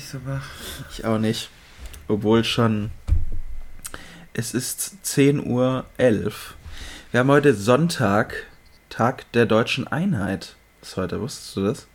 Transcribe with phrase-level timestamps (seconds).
[0.00, 0.48] nicht so wach.
[0.90, 1.50] Ich auch nicht.
[2.08, 2.90] Obwohl schon.
[4.32, 5.84] Es ist 10.11 Uhr.
[7.10, 8.46] Wir haben heute Sonntag,
[8.88, 10.56] Tag der deutschen Einheit.
[10.80, 11.86] Ist heute, wusstest du das?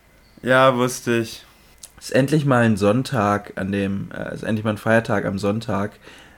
[0.42, 1.44] Ja, wusste ich.
[1.98, 4.10] Ist endlich mal ein Sonntag, an dem.
[4.12, 5.92] Äh, ist endlich mal ein Feiertag am Sonntag.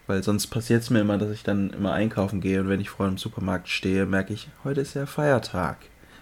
[0.06, 2.88] Weil sonst passiert es mir immer, dass ich dann immer einkaufen gehe und wenn ich
[2.88, 5.76] vor dem Supermarkt stehe, merke ich, heute ist ja Feiertag.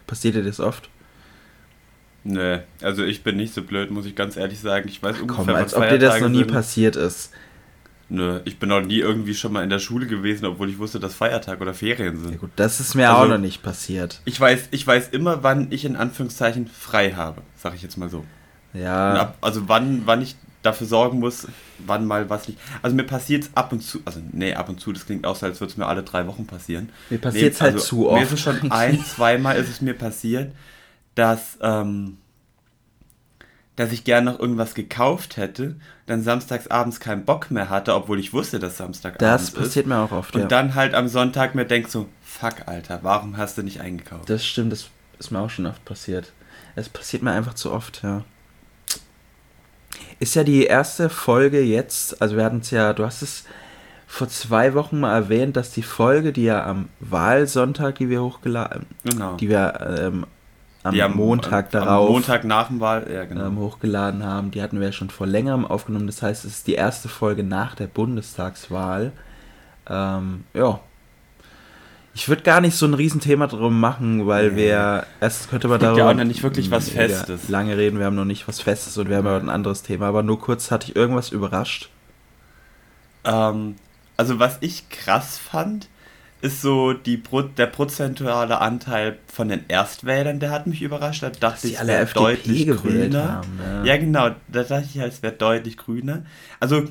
[0.08, 0.90] Passiert dir das oft?
[2.28, 4.88] Nee, also ich bin nicht so blöd, muss ich ganz ehrlich sagen.
[4.88, 6.52] Ich weiß Ach, ungefähr, komm, als ob dir das noch nie sind.
[6.52, 7.30] passiert ist.
[8.08, 10.98] Nö, ich bin noch nie irgendwie schon mal in der Schule gewesen, obwohl ich wusste,
[11.00, 12.32] dass Feiertag oder Ferien sind.
[12.32, 14.20] Ja gut, das ist mir Also- auch noch nicht passiert.
[14.24, 18.08] Ich weiß, ich weiß immer, wann ich in Anführungszeichen frei habe, sag ich jetzt mal
[18.08, 18.24] so.
[18.74, 21.46] Ja, ab, also wann, wann ich dafür sorgen muss,
[21.78, 22.58] wann mal was nicht.
[22.82, 25.36] Also mir passiert es ab und zu, also nee, ab und zu, das klingt auch
[25.36, 26.90] so, als würde es mir alle drei Wochen passieren.
[27.10, 28.18] mir passiert es halt zu oft.
[28.20, 30.52] Mir ist es schon ein, zweimal ist es mir passiert,
[31.16, 32.18] dass, ähm,
[33.74, 35.74] dass ich gerne noch irgendwas gekauft hätte,
[36.06, 39.56] dann samstags abends keinen Bock mehr hatte, obwohl ich wusste, dass Samstagabend das ist.
[39.56, 40.46] passiert mir auch oft, Und ja.
[40.46, 44.30] dann halt am Sonntag mir denk so, fuck, Alter, warum hast du nicht eingekauft?
[44.30, 46.32] Das stimmt, das ist mir auch schon oft passiert.
[46.76, 48.22] Es passiert mir einfach zu oft, ja.
[50.18, 53.44] Ist ja die erste Folge jetzt, also wir hatten es ja, du hast es
[54.06, 58.86] vor zwei Wochen mal erwähnt, dass die Folge, die ja am Wahlsonntag, die wir hochgeladen,
[59.04, 59.34] Genau.
[59.36, 60.26] die wir ähm,
[60.88, 63.46] am Die Montag am, darauf Am Montag nach dem Wahl, ja genau.
[63.46, 66.06] ähm, hochgeladen haben, die hatten wir ja schon vor längerem aufgenommen.
[66.06, 69.12] Das heißt, es ist die erste Folge nach der Bundestagswahl.
[69.88, 70.80] Ähm, ja.
[72.14, 74.56] Ich würde gar nicht so ein Riesenthema drum machen, weil Nee.
[74.56, 77.48] wir erst könnte man ja darüber auch noch nicht wirklich was mega Festes.
[77.50, 77.98] lange reden.
[77.98, 80.06] Wir haben noch nicht was Festes und wir haben ja ein anderes Thema.
[80.06, 81.90] Aber nur kurz hatte ich irgendwas überrascht.
[83.24, 83.76] Ähm,
[84.16, 85.88] also was ich krass fand,
[86.42, 91.22] ist so die Pro der prozentuale Anteil von den Erstwählern, der hat mich überrascht.
[91.22, 93.32] Da dachte ich, es alle wäre deutlich grüner.
[93.36, 93.84] haben, ja.
[93.84, 96.24] Ja, genau, da dachte ich, es wäre deutlich grüner.
[96.60, 96.84] Also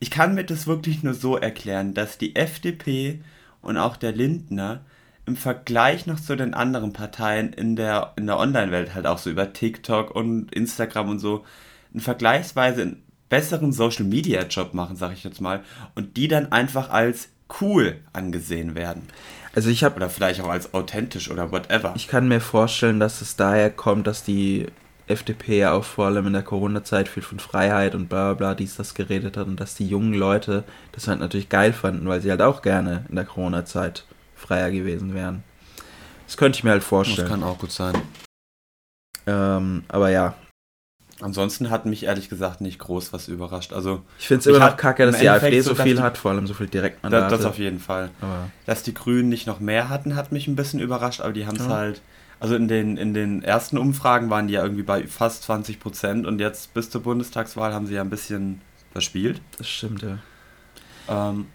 [0.00, 3.20] ich kann mir das wirklich nur so erklären, dass die FDP
[3.60, 4.84] und auch der Lindner
[5.26, 9.30] im Vergleich noch zu den anderen Parteien in der, in der Online-Welt halt auch so
[9.30, 11.44] über TikTok und Instagram und so
[11.92, 12.96] einen vergleichsweise
[13.28, 15.62] besseren Social-Media-Job machen, sag ich jetzt mal,
[15.94, 17.28] und die dann einfach als
[17.60, 19.08] cool angesehen werden.
[19.54, 21.92] Also ich habe Oder vielleicht auch als authentisch oder whatever.
[21.96, 24.66] Ich kann mir vorstellen, dass es daher kommt, dass die
[25.08, 28.54] FDP ja auch vor allem in der Corona-Zeit viel von Freiheit und bla bla bla
[28.54, 32.20] dies, das geredet hat und dass die jungen Leute das halt natürlich geil fanden, weil
[32.20, 34.04] sie halt auch gerne in der Corona-Zeit
[34.36, 35.42] freier gewesen wären.
[36.26, 37.42] Das könnte ich mir halt vorstellen.
[37.42, 37.94] auch gut sein.
[39.26, 40.34] Ähm, aber ja,
[41.20, 43.72] Ansonsten hat mich ehrlich gesagt nicht groß was überrascht.
[43.72, 46.30] Also ich finde es immer noch kacke, dass die AfD so, viel die- hat, vor
[46.30, 47.36] allem so viel das, Direktmandate.
[47.36, 48.10] das auf jeden Fall.
[48.20, 51.46] aber Dass die Grünen nicht noch mehr hatten, hat mich ein bisschen überrascht, aber die
[51.46, 51.70] haben es Ja.
[51.70, 52.00] halt.
[52.40, 56.24] Also in den, in den ersten Umfragen waren die ja irgendwie bei fast 20 Prozent
[56.24, 58.60] und jetzt bis zur Bundestagswahl haben sie ja ein bisschen
[58.92, 59.40] verspielt.
[59.58, 60.18] das stimmt, ja.
[61.08, 61.46] Ähm,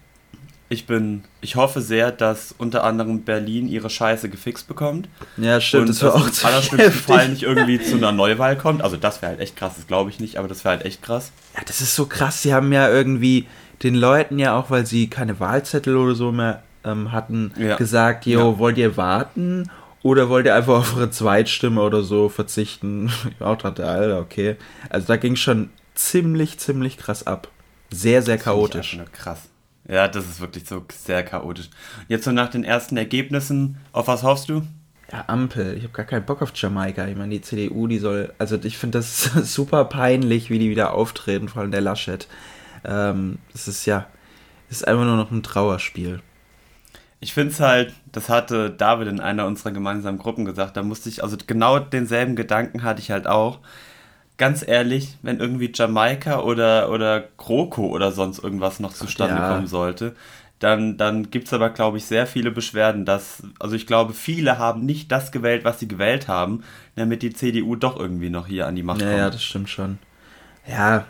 [0.68, 5.08] ich bin, ich hoffe sehr, dass unter anderem Berlin ihre Scheiße gefixt bekommt.
[5.36, 8.82] Ja, stimmt, und das war auch im allerschlimmsten Fall nicht irgendwie zu einer Neuwahl kommt.
[8.82, 11.02] Also das wäre halt echt krass, das glaube ich nicht, aber das wäre halt echt
[11.02, 11.32] krass.
[11.54, 12.42] Ja, das ist so krass.
[12.42, 13.46] Sie haben ja irgendwie
[13.82, 17.76] den Leuten ja auch, weil sie keine Wahlzettel oder so mehr ähm, hatten, Ja.
[17.76, 18.58] gesagt, jo, Ja.
[18.58, 19.70] wollt ihr warten
[20.02, 23.12] oder wollt ihr einfach auf eure Zweitstimme oder so verzichten?
[23.38, 24.56] Ich auch dachte, Alter, okay.
[24.88, 27.48] Also da ging schon ziemlich, ziemlich krass ab.
[27.90, 28.98] Sehr, sehr Das chaotisch.
[29.12, 29.40] Krass.
[29.88, 31.68] Ja, das ist wirklich so sehr chaotisch.
[32.08, 34.62] Jetzt so nach den ersten Ergebnissen, auf was hoffst du?
[35.12, 35.76] Ja, Ampel.
[35.76, 37.06] Ich habe gar keinen Bock auf Jamaika.
[37.06, 38.32] Ich meine, die CDU, die soll.
[38.38, 39.22] Also, ich finde das
[39.54, 42.26] super peinlich, wie die wieder auftreten, vor allem der Laschet.
[42.84, 44.06] Ähm, das ist ja.
[44.68, 46.20] Das ist einfach nur noch ein Trauerspiel.
[47.20, 51.08] Ich finde es halt, das hatte David in einer unserer gemeinsamen Gruppen gesagt, da musste
[51.08, 53.60] ich, also genau denselben Gedanken hatte ich halt auch.
[54.36, 59.48] Ganz ehrlich, wenn irgendwie Jamaika oder, oder GroKo oder sonst irgendwas noch zustande ja.
[59.48, 60.16] kommen sollte,
[60.58, 64.58] dann, dann gibt es aber, glaube ich, sehr viele Beschwerden, dass, also ich glaube, viele
[64.58, 66.64] haben nicht das gewählt, was sie gewählt haben,
[66.96, 69.18] damit die CDU doch irgendwie noch hier an die Macht Ja, kommt.
[69.18, 69.98] ja, das stimmt schon.
[70.66, 71.06] Ja,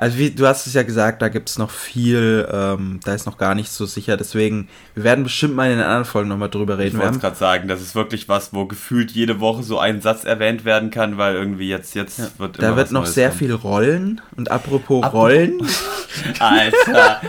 [0.00, 3.26] also wie du hast es ja gesagt, da gibt es noch viel, ähm, da ist
[3.26, 4.16] noch gar nicht so sicher.
[4.16, 6.98] Deswegen, wir werden bestimmt mal in den anderen Folgen nochmal drüber Ich reden.
[7.00, 10.22] Wir wollte gerade sagen, das ist wirklich was, wo gefühlt jede Woche so ein Satz
[10.24, 13.38] erwähnt werden kann, weil irgendwie jetzt, jetzt wird immer da wird noch Neues sehr kommen.
[13.40, 14.20] viel Rollen.
[14.36, 15.58] Und apropos Apropos- Rollen,
[16.38, 17.20] Alter.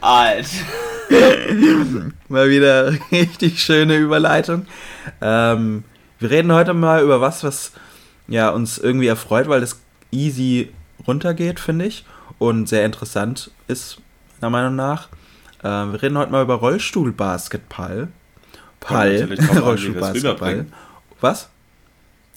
[0.00, 0.46] Alter.
[2.28, 4.66] mal wieder richtig schöne Überleitung.
[5.20, 5.84] Ähm,
[6.20, 7.72] wir reden heute mal über was, was
[8.28, 9.80] ja uns irgendwie erfreut, weil das
[10.12, 10.70] easy
[11.06, 12.04] runtergeht, finde ich.
[12.38, 13.98] Und sehr interessant ist,
[14.40, 15.08] meiner Meinung nach.
[15.64, 18.08] Ähm, wir reden heute mal über Rollstuhlbasketball.
[18.80, 19.28] Pall.
[19.60, 20.66] Rollstuhlbasketball.
[21.20, 21.48] Was?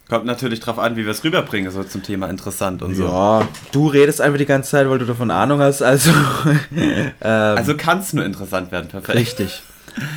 [0.07, 3.07] Kommt natürlich drauf an, wie wir es rüberbringen, so zum Thema interessant und so.
[3.07, 6.11] Ja, du redest einfach die ganze Zeit, weil du davon Ahnung hast, also.
[6.75, 9.17] ähm, also kann es nur interessant werden, perfekt.
[9.17, 9.63] Richtig.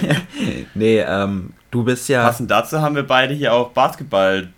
[0.74, 2.24] nee, ähm, du bist ja.
[2.24, 4.48] Passend dazu haben wir beide hier auch Basketball.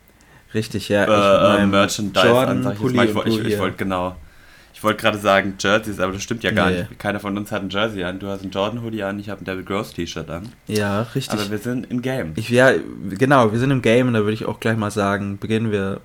[0.54, 1.04] Richtig, ja.
[1.04, 2.94] Äh, äh, Merchandise Jordan, an, sag ich.
[2.94, 4.16] Ich, ich, ich wollte genau.
[4.74, 6.78] Ich wollte gerade sagen Jerseys, aber das stimmt ja gar nee.
[6.80, 6.98] nicht.
[6.98, 8.18] Keiner von uns hat ein Jersey an.
[8.18, 10.48] Du hast ein Jordan Hoodie an, ich habe ein David Gross T-Shirt an.
[10.66, 11.38] Ja, richtig.
[11.38, 12.32] Aber wir sind im Game.
[12.34, 12.72] Ich, ja,
[13.10, 16.00] genau, wir sind im Game und da würde ich auch gleich mal sagen, beginnen wir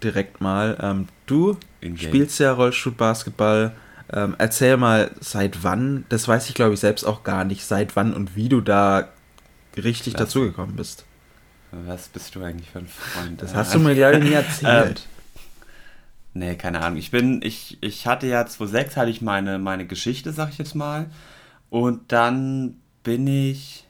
[0.00, 0.76] direkt mal.
[0.80, 1.56] Ähm, du
[1.96, 3.72] spielst ja Rollstuhlbasketball.
[4.12, 7.96] Ähm, erzähl mal, seit wann, das weiß ich glaube ich selbst auch gar nicht, seit
[7.96, 9.08] wann und wie du da
[9.76, 11.04] richtig dazugekommen bist.
[11.70, 13.42] Was bist du eigentlich für ein Freund?
[13.42, 15.00] Das hast du mir ja nie erzählt.
[15.00, 15.18] Ähm,
[16.38, 16.98] Nee, keine Ahnung.
[16.98, 20.74] Ich bin, ich, ich hatte ja 2006 hatte ich meine, meine Geschichte, sag ich jetzt
[20.74, 21.06] mal.
[21.68, 23.84] Und dann bin ich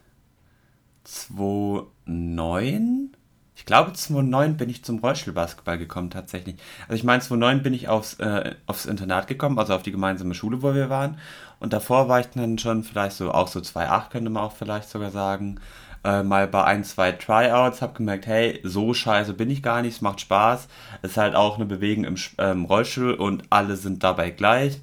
[1.04, 3.10] 2009,
[3.54, 6.56] ich glaube 2009 bin ich zum Rollstuhlbasketball gekommen tatsächlich.
[6.82, 10.34] Also ich meine 2009 bin ich aufs, äh, aufs Internat gekommen, also auf die gemeinsame
[10.34, 11.18] Schule, wo wir waren.
[11.60, 14.88] Und davor war ich dann schon vielleicht so, auch so 2,8 könnte man auch vielleicht
[14.88, 15.60] sogar sagen
[16.04, 19.96] äh, mal bei ein, zwei Tryouts, habe gemerkt, hey, so scheiße bin ich gar nicht,
[19.96, 20.68] es macht Spaß.
[21.02, 24.80] Es ist halt auch eine Bewegung im ähm, Rollstuhl und alle sind dabei gleich.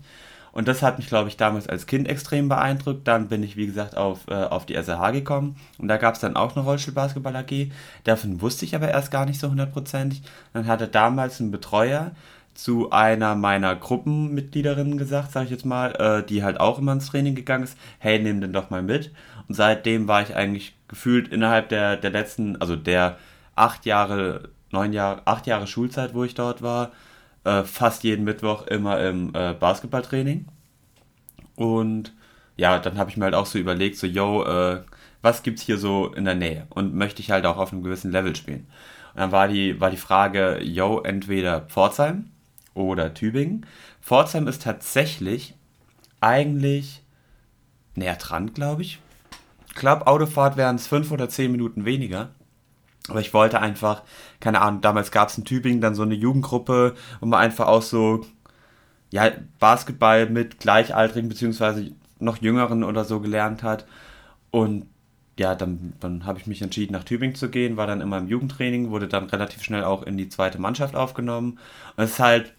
[0.56, 3.06] Und das hat mich, glaube ich, damals als Kind extrem beeindruckt.
[3.06, 5.58] Dann bin ich, wie gesagt, auf, äh, auf die SRH gekommen.
[5.78, 7.72] Und da gab es dann auch eine Rollstuhlbasketball AG.
[8.06, 10.22] Davon wusste ich aber erst gar nicht so hundertprozentig.
[10.54, 12.12] Dann hatte damals ein Betreuer
[12.54, 17.08] zu einer meiner Gruppenmitgliederinnen gesagt, sage ich jetzt mal, äh, die halt auch immer ins
[17.08, 19.12] Training gegangen ist, hey, nimm den doch mal mit.
[19.48, 23.18] Und seitdem war ich eigentlich gefühlt innerhalb der, der letzten, also der
[23.56, 26.92] acht Jahre, neun Jahre, acht Jahre Schulzeit, wo ich dort war,
[27.44, 30.48] äh, fast jeden Mittwoch immer im äh, Basketballtraining.
[31.56, 32.14] Und
[32.58, 34.82] ja, dann habe ich mir halt auch so überlegt, so, yo, äh,
[35.22, 36.68] was gibt's hier so in der Nähe?
[36.70, 38.68] Und möchte ich halt auch auf einem gewissen Level spielen.
[39.14, 42.32] Und dann war die, war die Frage, yo, entweder Pforzheim
[42.74, 43.66] oder Tübingen.
[44.02, 45.56] Pforzheim ist tatsächlich
[46.22, 47.02] eigentlich
[47.96, 49.00] näher dran, glaube ich,
[49.76, 52.30] glaube, Autofahrt wären es fünf oder zehn Minuten weniger.
[53.08, 54.04] Aber ich wollte einfach,
[54.40, 57.84] keine Ahnung, damals gab es in Tübingen dann so eine Jugendgruppe, wo man einfach auch
[57.84, 58.26] so,
[59.12, 63.86] ja, Basketball mit Gleichaltrigen beziehungsweise noch Jüngeren oder so gelernt hat.
[64.50, 64.88] Und
[65.38, 68.28] ja, dann, dann habe ich mich entschieden, nach Tübingen zu gehen, war dann immer im
[68.28, 71.60] Jugendtraining, wurde dann relativ schnell auch in die zweite Mannschaft aufgenommen.
[71.98, 72.54] Und es ist halt,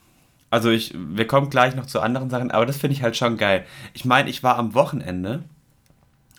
[0.50, 3.36] also ich, wir kommen gleich noch zu anderen Sachen, aber das finde ich halt schon
[3.38, 3.64] geil.
[3.94, 5.42] Ich meine, ich war am Wochenende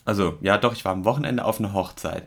[0.07, 2.23] also, ja, doch, ich war am Wochenende auf einer Hochzeit.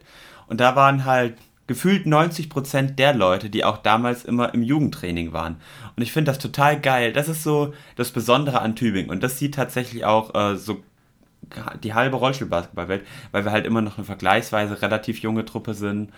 [0.47, 1.35] Und da waren halt
[1.67, 5.57] gefühlt 90% der Leute, die auch damals immer im Jugendtraining waren.
[5.97, 7.15] Und ich finde das total geil.
[7.15, 9.11] Das ist so das Besondere an Tübingen.
[9.11, 10.83] Und das sieht tatsächlich auch äh, so
[11.83, 16.11] die halbe Rollstuhlbasketballwelt, weil wir halt immer noch eine vergleichsweise relativ junge Truppe sind.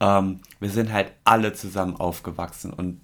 [0.00, 2.98] Ähm, wir sind halt alle zusammen aufgewachsen und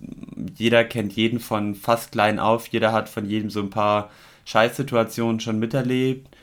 [0.57, 2.69] jeder kennt jeden von fast klein auf.
[2.69, 4.11] Jeder hat von jedem so ein paar
[4.47, 6.36] Scheißsituationen schon miterlebt.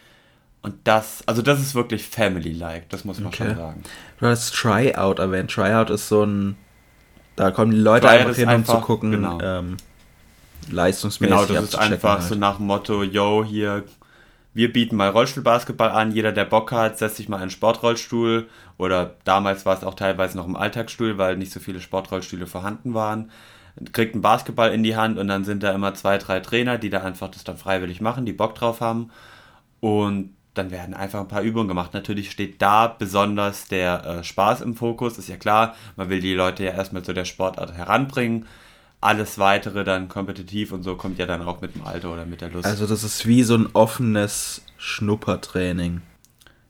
[0.63, 3.48] Und das, also das ist wirklich Family-like, das muss man okay.
[3.48, 3.83] schon sagen.
[4.19, 5.51] Du hast Tryout erwähnt.
[5.51, 6.56] Tryout ist so ein,
[7.36, 9.39] da kommen die Leute Tryout einfach hin, einfach, um zu gucken, genau.
[9.42, 9.77] ähm,
[10.71, 12.30] leistungsmäßig Genau, das ist einfach halt.
[12.30, 13.83] so nach dem Motto, yo, hier,
[14.54, 19.15] wir bieten mal Rollstuhlbasketball an, jeder, der Bock hat, setzt sich mal einen Sportrollstuhl oder
[19.25, 23.29] damals war es auch teilweise noch im Alltagsstuhl, weil nicht so viele Sportrollstühle vorhanden waren
[23.91, 26.89] kriegt einen Basketball in die Hand und dann sind da immer zwei, drei Trainer, die
[26.89, 29.10] da einfach das dann freiwillig machen, die Bock drauf haben.
[29.79, 31.93] Und dann werden einfach ein paar Übungen gemacht.
[31.93, 35.75] Natürlich steht da besonders der äh, Spaß im Fokus, ist ja klar.
[35.95, 38.45] Man will die Leute ja erstmal zu der Sportart heranbringen.
[39.01, 42.41] Alles weitere dann kompetitiv und so kommt ja dann auch mit dem Alter oder mit
[42.41, 42.65] der Lust.
[42.65, 46.01] Also das ist wie so ein offenes Schnuppertraining.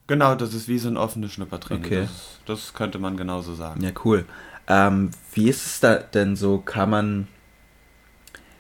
[0.08, 1.86] Genau, das ist wie so ein offenes Schnuppertraining.
[1.86, 2.02] Okay.
[2.02, 3.84] Das, das könnte man genauso sagen.
[3.84, 4.26] Ja, cool.
[4.68, 6.58] Ähm, wie ist es da denn so?
[6.60, 7.28] Kann man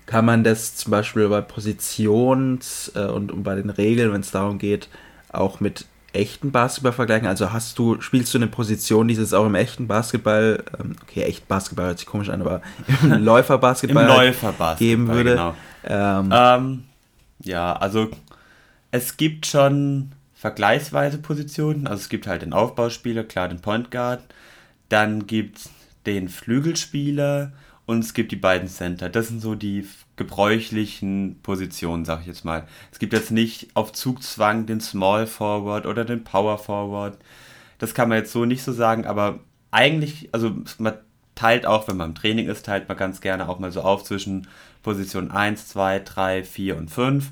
[0.05, 4.31] kann man das zum Beispiel bei Positions- äh, und, und bei den Regeln, wenn es
[4.31, 4.89] darum geht,
[5.33, 7.27] auch mit echten Basketball vergleichen?
[7.27, 11.23] Also hast du, spielst du eine Position, die es auch im echten Basketball, ähm, okay,
[11.23, 12.61] echt Basketball hört sich komisch an, aber
[13.03, 15.31] im Läuferbasketball, Im Läuferbasketball geben würde?
[15.31, 15.55] Genau.
[15.85, 16.83] Ähm, ähm,
[17.43, 18.09] ja, also
[18.91, 21.87] es gibt schon vergleichsweise Positionen.
[21.87, 24.21] Also es gibt halt den Aufbauspieler, klar den Point Guard.
[24.89, 25.69] Dann gibt es
[26.05, 27.53] den Flügelspieler
[27.85, 29.09] und es gibt die beiden Center.
[29.09, 32.67] Das sind so die gebräuchlichen Positionen, sag ich jetzt mal.
[32.91, 37.17] Es gibt jetzt nicht auf Zugzwang den Small Forward oder den Power Forward.
[37.79, 39.39] Das kann man jetzt so nicht so sagen, aber
[39.71, 40.93] eigentlich, also man
[41.35, 44.03] teilt auch, wenn man im Training ist, teilt man ganz gerne auch mal so auf
[44.03, 44.47] zwischen
[44.83, 47.31] Position 1, 2, 3, 4 und 5.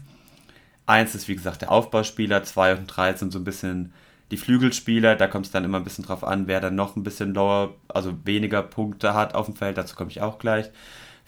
[0.88, 3.94] 1 ist wie gesagt der Aufbauspieler, 2 und 3 sind so ein bisschen
[4.32, 7.04] die Flügelspieler, da kommt es dann immer ein bisschen drauf an, wer dann noch ein
[7.04, 10.72] bisschen lower, also weniger Punkte hat auf dem Feld, dazu komme ich auch gleich.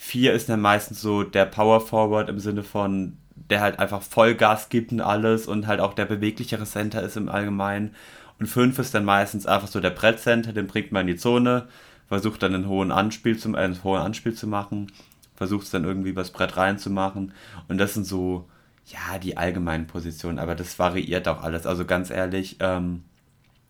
[0.05, 3.17] Vier ist dann meistens so der Power Forward im Sinne von,
[3.49, 7.29] der halt einfach Vollgas gibt und alles und halt auch der beweglichere Center ist im
[7.29, 7.95] Allgemeinen.
[8.37, 11.69] Und fünf ist dann meistens einfach so der Brettcenter, den bringt man in die Zone,
[12.09, 14.91] versucht dann einen hohen Anspiel zu, einen hohen Anspiel zu machen,
[15.35, 17.31] versucht es dann irgendwie übers Brett reinzumachen.
[17.69, 18.49] Und das sind so,
[18.87, 21.65] ja, die allgemeinen Positionen, aber das variiert auch alles.
[21.65, 23.05] Also ganz ehrlich, ähm,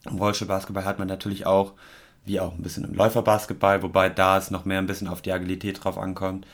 [0.09, 1.73] im Rollstuhlbasketball hat man natürlich auch,
[2.25, 5.31] wie auch ein bisschen im Läuferbasketball, wobei da es noch mehr ein bisschen auf die
[5.31, 6.47] Agilität drauf ankommt,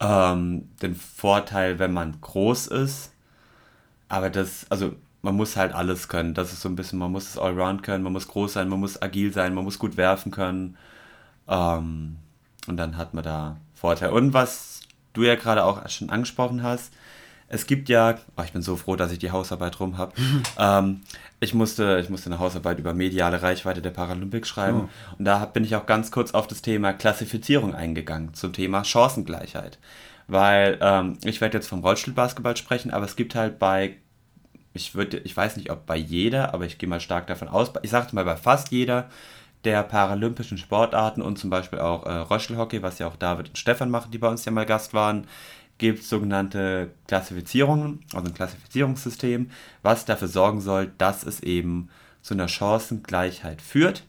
[0.00, 3.12] ähm, den Vorteil, wenn man groß ist.
[4.08, 6.34] Aber das, also man muss halt alles können.
[6.34, 8.80] Das ist so ein bisschen, man muss es allround können, man muss groß sein, man
[8.80, 10.76] muss agil sein, man muss gut werfen können.
[11.48, 12.16] Ähm,
[12.66, 14.10] und dann hat man da Vorteil.
[14.10, 16.92] Und was du ja gerade auch schon angesprochen hast,
[17.50, 20.12] es gibt ja, oh, ich bin so froh, dass ich die Hausarbeit rum habe.
[20.58, 21.02] ähm,
[21.40, 24.88] ich, musste, ich musste eine Hausarbeit über mediale Reichweite der Paralympics schreiben.
[24.88, 25.14] Oh.
[25.18, 29.78] Und da bin ich auch ganz kurz auf das Thema Klassifizierung eingegangen, zum Thema Chancengleichheit.
[30.28, 33.96] Weil ähm, ich werde jetzt vom Rollstuhlbasketball sprechen, aber es gibt halt bei,
[34.72, 37.72] ich würde, ich weiß nicht, ob bei jeder, aber ich gehe mal stark davon aus,
[37.82, 39.10] ich sagte mal bei fast jeder
[39.64, 43.90] der paralympischen Sportarten und zum Beispiel auch äh, Rollstuhlhockey, was ja auch David und Stefan
[43.90, 45.26] machen, die bei uns ja mal Gast waren,
[45.80, 49.50] gibt es sogenannte Klassifizierungen, also ein Klassifizierungssystem,
[49.82, 51.88] was dafür sorgen soll, dass es eben
[52.22, 54.04] zu einer Chancengleichheit führt.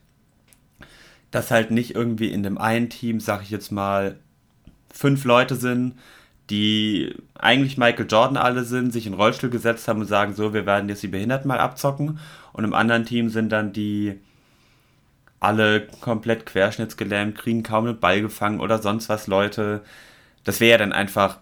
[1.31, 4.19] Dass halt nicht irgendwie in dem einen Team, sag ich jetzt mal,
[4.93, 5.95] fünf Leute sind,
[6.49, 10.65] die eigentlich Michael Jordan alle sind, sich in Rollstuhl gesetzt haben und sagen, so, wir
[10.65, 12.19] werden jetzt die Behinderten mal abzocken.
[12.51, 14.19] Und im anderen Team sind dann die
[15.39, 19.81] alle komplett querschnittsgelähmt, kriegen kaum einen Ball gefangen oder sonst was Leute.
[20.43, 21.39] Das wäre ja dann einfach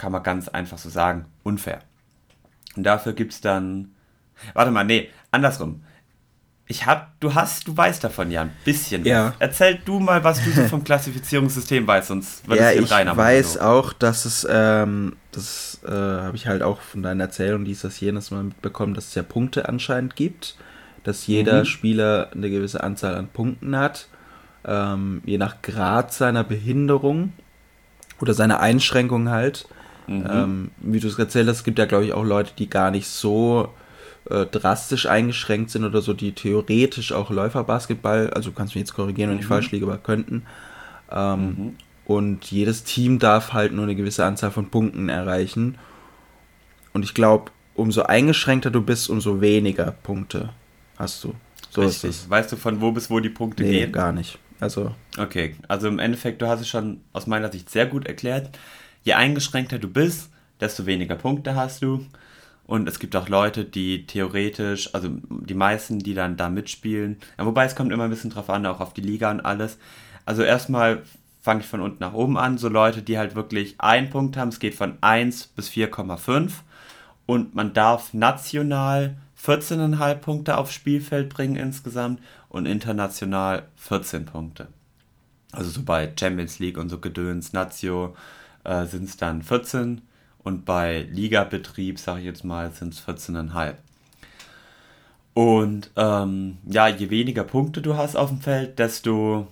[0.00, 1.80] kann man ganz einfach so sagen, unfair.
[2.74, 3.92] Und dafür gibt es dann.
[4.54, 5.84] Warte mal, nee, andersrum.
[6.66, 9.04] Ich hab, du hast, du weißt davon ja ein bisschen.
[9.04, 9.34] Ja.
[9.40, 13.14] Erzähl du mal, was du so vom Klassifizierungssystem weißt, sonst wird ja, es ich reiner
[13.14, 13.60] weiß so.
[13.60, 18.00] auch, dass es, ähm, das äh, habe ich halt auch von deiner Erzählung, dies, das,
[18.00, 20.56] jenes mal mitbekommen, dass es ja Punkte anscheinend gibt,
[21.02, 21.64] dass jeder mhm.
[21.66, 24.08] Spieler eine gewisse Anzahl an Punkten hat,
[24.64, 27.32] ähm, je nach Grad seiner Behinderung
[28.20, 29.66] oder seiner Einschränkung halt.
[30.10, 30.26] Mhm.
[30.28, 33.06] Ähm, wie du es erzählt hast, gibt ja, glaube ich, auch Leute, die gar nicht
[33.06, 33.68] so
[34.28, 38.94] äh, drastisch eingeschränkt sind oder so, die theoretisch auch Läuferbasketball, also kannst du mich jetzt
[38.94, 39.48] korrigieren, wenn ich mhm.
[39.48, 40.42] falsch liege, aber könnten.
[41.12, 41.76] Ähm, mhm.
[42.06, 45.78] Und jedes Team darf halt nur eine gewisse Anzahl von Punkten erreichen.
[46.92, 50.50] Und ich glaube, umso eingeschränkter du bist, umso weniger Punkte
[50.98, 51.34] hast du.
[51.70, 52.10] So Richtig.
[52.10, 52.30] ist es.
[52.30, 53.92] Weißt du, von wo bis wo die Punkte nee, gehen?
[53.92, 54.40] gar nicht.
[54.58, 54.92] Also.
[55.16, 58.50] Okay, also im Endeffekt, du hast es schon aus meiner Sicht sehr gut erklärt
[59.02, 60.30] je eingeschränkter du bist,
[60.60, 62.06] desto weniger Punkte hast du.
[62.66, 67.16] Und es gibt auch Leute, die theoretisch, also die meisten, die dann da mitspielen.
[67.36, 69.76] Ja, wobei es kommt immer ein bisschen drauf an, auch auf die Liga und alles.
[70.24, 71.02] Also erstmal
[71.42, 72.58] fange ich von unten nach oben an.
[72.58, 74.50] So Leute, die halt wirklich einen Punkt haben.
[74.50, 76.52] Es geht von 1 bis 4,5.
[77.26, 84.68] Und man darf national 14,5 Punkte aufs Spielfeld bringen insgesamt und international 14 Punkte.
[85.52, 88.14] Also so bei Champions League und so Gedöns, Nazio,
[88.64, 90.02] äh, sind es dann 14
[90.42, 93.74] und bei Ligabetrieb, sage ich jetzt mal, sind es 14,5.
[95.34, 99.46] Und ähm, ja, je weniger Punkte du hast auf dem Feld, desto,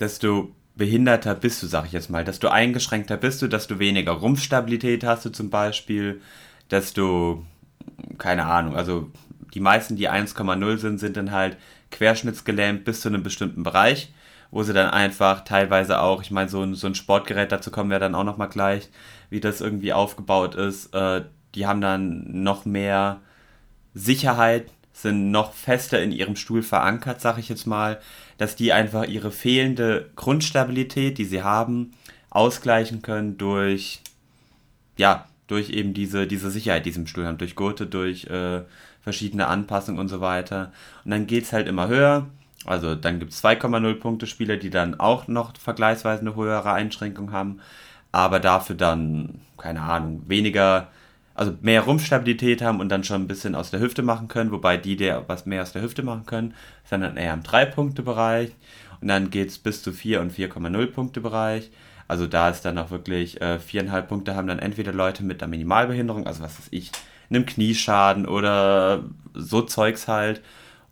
[0.00, 2.24] desto behinderter bist du, sag ich jetzt mal.
[2.24, 6.20] Desto eingeschränkter bist du, desto weniger Rumpfstabilität hast du zum Beispiel,
[6.70, 7.44] desto,
[8.18, 9.10] keine Ahnung, also
[9.54, 11.56] die meisten, die 1,0 sind, sind dann halt
[11.92, 14.12] querschnittsgelähmt bis zu einem bestimmten Bereich
[14.54, 17.90] wo sie dann einfach teilweise auch, ich meine, so ein, so ein Sportgerät, dazu kommen
[17.90, 18.88] wir dann auch nochmal gleich,
[19.28, 21.22] wie das irgendwie aufgebaut ist, äh,
[21.56, 23.20] die haben dann noch mehr
[23.94, 27.98] Sicherheit, sind noch fester in ihrem Stuhl verankert, sag ich jetzt mal,
[28.38, 31.90] dass die einfach ihre fehlende Grundstabilität, die sie haben,
[32.30, 34.02] ausgleichen können durch,
[34.96, 38.62] ja, durch eben diese, diese Sicherheit, die sie im Stuhl haben, durch Gurte, durch äh,
[39.00, 40.72] verschiedene Anpassungen und so weiter.
[41.04, 42.28] Und dann geht es halt immer höher
[42.64, 47.32] also dann gibt es 2,0 Punkte Spieler, die dann auch noch vergleichsweise eine höhere Einschränkung
[47.32, 47.60] haben,
[48.12, 50.88] aber dafür dann, keine Ahnung, weniger,
[51.34, 54.76] also mehr Rumpfstabilität haben und dann schon ein bisschen aus der Hüfte machen können, wobei
[54.76, 56.54] die, die was mehr aus der Hüfte machen können,
[56.84, 58.52] sind dann eher im 3-Punkte-Bereich
[59.00, 61.70] und dann geht es bis zu 4 und 4,0 Punkte-Bereich.
[62.06, 65.50] Also da ist dann auch wirklich äh, 4,5 Punkte haben dann entweder Leute mit einer
[65.50, 66.92] Minimalbehinderung, also was weiß ich,
[67.30, 69.04] einem Knieschaden oder
[69.34, 70.42] so Zeugs halt,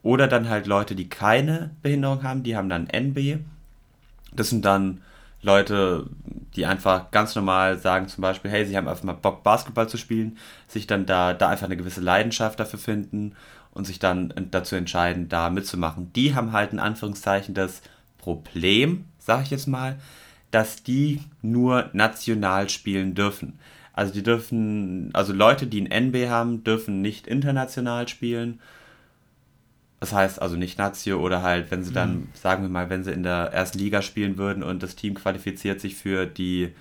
[0.03, 3.41] oder dann halt Leute, die keine Behinderung haben, die haben dann NB.
[4.35, 5.03] Das sind dann
[5.43, 6.07] Leute,
[6.55, 9.97] die einfach ganz normal sagen zum Beispiel, hey, sie haben einfach mal Bock, Basketball zu
[9.97, 13.35] spielen, sich dann da, da einfach eine gewisse Leidenschaft dafür finden
[13.73, 16.13] und sich dann dazu entscheiden, da mitzumachen.
[16.13, 17.83] Die haben halt in Anführungszeichen das
[18.19, 19.99] Problem, sag ich jetzt mal,
[20.53, 23.59] dass die nur national spielen dürfen.
[23.95, 28.61] Also die dürfen, also Leute, die ein NB haben, dürfen nicht international spielen.
[30.03, 32.29] Das heißt also nicht Nazio oder halt, wenn sie dann, mhm.
[32.35, 35.81] sagen wir mal, wenn sie in der ersten Liga spielen würden und das Team qualifiziert
[35.81, 36.75] sich für die,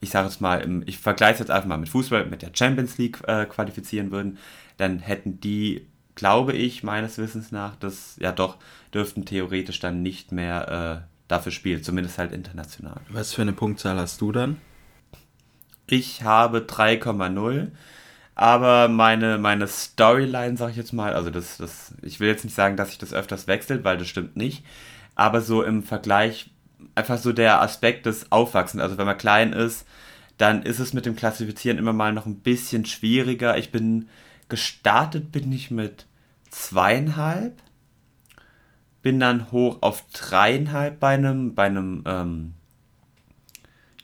[0.00, 2.96] ich sage jetzt mal, ich vergleiche es jetzt einfach mal mit Fußball, mit der Champions
[2.96, 4.38] League äh, qualifizieren würden,
[4.76, 8.58] dann hätten die, glaube ich, meines Wissens nach, das, ja doch,
[8.94, 13.00] dürften theoretisch dann nicht mehr äh, dafür spielen, zumindest halt international.
[13.08, 14.56] Was für eine Punktzahl hast du dann?
[15.88, 17.72] Ich habe 3,0.
[18.38, 22.54] Aber meine, meine Storyline, sag ich jetzt mal, also das, das, ich will jetzt nicht
[22.54, 24.64] sagen, dass sich das öfters wechselt, weil das stimmt nicht.
[25.16, 26.48] Aber so im Vergleich,
[26.94, 28.80] einfach so der Aspekt des Aufwachsens.
[28.80, 29.88] Also wenn man klein ist,
[30.36, 33.58] dann ist es mit dem Klassifizieren immer mal noch ein bisschen schwieriger.
[33.58, 34.08] Ich bin
[34.48, 36.06] gestartet, bin ich mit
[36.48, 37.60] zweieinhalb,
[39.02, 42.54] bin dann hoch auf dreieinhalb bei einem, bei einem ähm,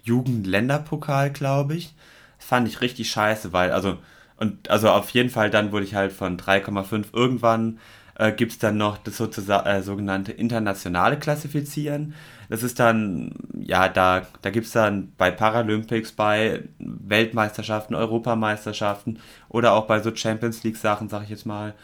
[0.02, 1.94] Jugendländerpokal, glaube ich.
[2.38, 3.98] Das fand ich richtig scheiße, weil, also,
[4.36, 7.78] und also auf jeden Fall dann wurde ich halt von 3,5 irgendwann
[8.16, 12.14] äh, gibt es dann noch das sozusagen, äh, sogenannte internationale Klassifizieren.
[12.48, 19.72] Das ist dann, ja, da, da gibt es dann bei Paralympics, bei Weltmeisterschaften, Europameisterschaften oder
[19.72, 21.74] auch bei so Champions League Sachen, sag ich jetzt mal,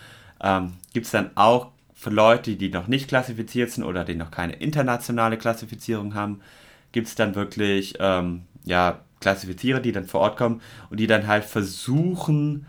[0.42, 4.30] ähm, gibt es dann auch für Leute, die noch nicht klassifiziert sind oder die noch
[4.30, 6.40] keine internationale Klassifizierung haben,
[6.92, 11.26] gibt es dann wirklich ähm, ja, Klassifizierer, die dann vor Ort kommen und die dann
[11.26, 12.66] halt versuchen,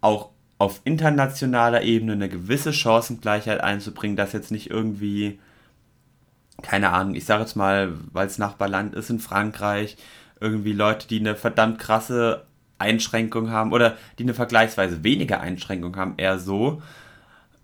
[0.00, 5.38] auch auf internationaler Ebene eine gewisse Chancengleichheit einzubringen, dass jetzt nicht irgendwie,
[6.62, 9.96] keine Ahnung, ich sage jetzt mal, weil es Nachbarland ist in Frankreich,
[10.40, 12.46] irgendwie Leute, die eine verdammt krasse
[12.78, 16.82] Einschränkung haben oder die eine vergleichsweise weniger Einschränkung haben, eher so,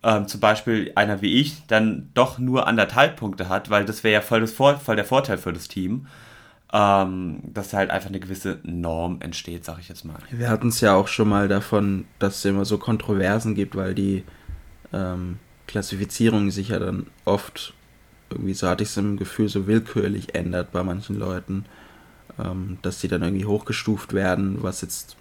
[0.03, 4.15] ähm, zum Beispiel einer wie ich dann doch nur anderthalb Punkte hat, weil das wäre
[4.15, 6.07] ja voll, voll der Vorteil für das Team,
[6.73, 10.19] ähm, dass halt einfach eine gewisse Norm entsteht, sag ich jetzt mal.
[10.31, 13.95] Wir hatten es ja auch schon mal davon, dass es immer so Kontroversen gibt, weil
[13.95, 14.25] die
[14.93, 17.75] ähm, Klassifizierung sich ja dann oft,
[18.31, 21.67] irgendwie so hatte ich es im Gefühl, so willkürlich ändert bei manchen Leuten,
[22.39, 25.17] ähm, dass sie dann irgendwie hochgestuft werden, was jetzt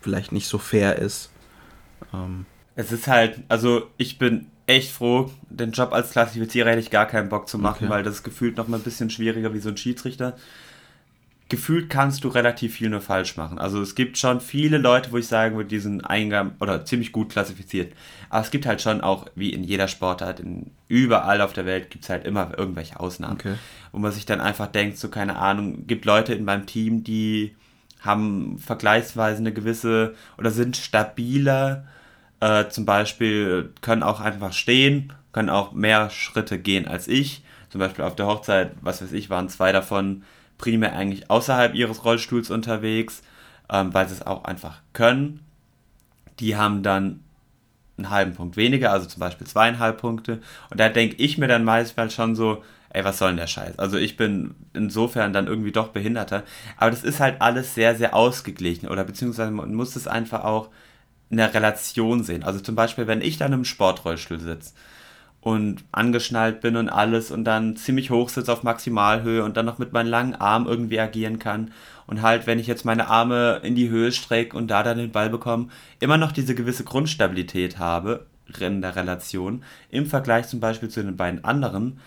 [0.00, 1.30] vielleicht nicht so fair ist.
[2.12, 6.90] Ähm, es ist halt, also ich bin echt froh, den Job als Klassifizierer hätte ich
[6.90, 7.92] gar keinen Bock zu machen, okay.
[7.92, 10.36] weil das gefühlt noch mal ein bisschen schwieriger wie so ein Schiedsrichter.
[11.48, 13.58] Gefühlt kannst du relativ viel nur falsch machen.
[13.58, 17.10] Also es gibt schon viele Leute, wo ich sagen würde, die sind Eingang oder ziemlich
[17.12, 17.94] gut klassifiziert.
[18.28, 21.88] Aber es gibt halt schon auch, wie in jeder Sportart, in, überall auf der Welt
[21.88, 23.36] gibt es halt immer irgendwelche Ausnahmen.
[23.36, 23.54] Okay.
[23.92, 27.56] Wo man sich dann einfach denkt, so keine Ahnung, gibt Leute in meinem Team, die
[28.00, 31.86] haben vergleichsweise eine gewisse oder sind stabiler
[32.40, 37.42] äh, zum Beispiel können auch einfach stehen, können auch mehr Schritte gehen als ich.
[37.70, 40.22] Zum Beispiel auf der Hochzeit, was weiß ich, waren zwei davon
[40.56, 43.22] primär eigentlich außerhalb ihres Rollstuhls unterwegs,
[43.70, 45.40] ähm, weil sie es auch einfach können.
[46.40, 47.20] Die haben dann
[47.96, 50.40] einen halben Punkt weniger, also zum Beispiel zweieinhalb Punkte.
[50.70, 53.78] Und da denke ich mir dann meistens schon so, ey, was soll denn der Scheiß?
[53.78, 56.44] Also ich bin insofern dann irgendwie doch behinderter.
[56.76, 58.88] Aber das ist halt alles sehr, sehr ausgeglichen.
[58.88, 60.70] Oder beziehungsweise man muss es einfach auch
[61.30, 62.42] in der Relation sehen.
[62.42, 64.72] Also zum Beispiel, wenn ich dann im Sportrollstuhl sitze
[65.40, 69.78] und angeschnallt bin und alles und dann ziemlich hoch sitze auf Maximalhöhe und dann noch
[69.78, 71.72] mit meinen langen Armen irgendwie agieren kann
[72.06, 75.12] und halt, wenn ich jetzt meine Arme in die Höhe strecke und da dann den
[75.12, 75.68] Ball bekomme,
[76.00, 78.26] immer noch diese gewisse Grundstabilität habe
[78.58, 82.00] in der Relation im Vergleich zum Beispiel zu den beiden anderen,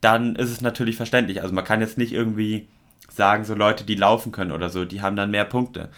[0.00, 1.42] dann ist es natürlich verständlich.
[1.42, 2.66] Also man kann jetzt nicht irgendwie
[3.10, 5.90] sagen, so Leute, die laufen können oder so, die haben dann mehr Punkte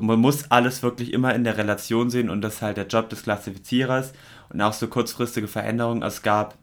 [0.00, 3.10] man muss alles wirklich immer in der Relation sehen und das ist halt der Job
[3.10, 4.12] des Klassifizierers
[4.48, 6.02] und auch so kurzfristige Veränderungen.
[6.02, 6.56] Es gab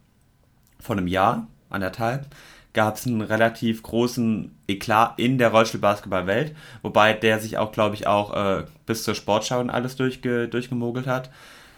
[0.79, 2.27] vor einem Jahr, anderthalb,
[2.73, 8.07] gab es einen relativ großen Eklat in der Rollstuhlbasketballwelt, wobei der sich auch, glaube ich,
[8.07, 11.29] auch äh, bis zur Sportschau und alles durchge durchgemogelt hat,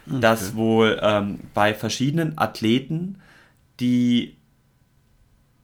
[0.06, 0.20] okay.
[0.20, 3.20] dass wohl ähm, bei verschiedenen Athleten,
[3.80, 4.36] die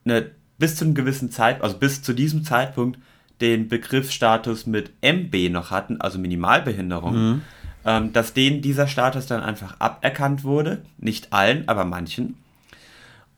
[0.05, 2.99] eine, bis zu einem gewissen Zeitpunkt, also bis zu diesem Zeitpunkt
[3.41, 7.41] den Begriffsstatus mit MB noch hatten, also Minimalbehinderung, mhm.
[7.85, 10.81] ähm, dass denen dieser Status dann einfach aberkannt wurde.
[10.97, 12.35] Nicht allen, aber manchen.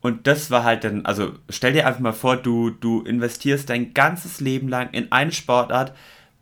[0.04, 3.94] Und das war halt dann, also stell dir einfach mal vor, du, du investierst dein
[3.94, 5.94] ganzes Leben lang in eine Sportart,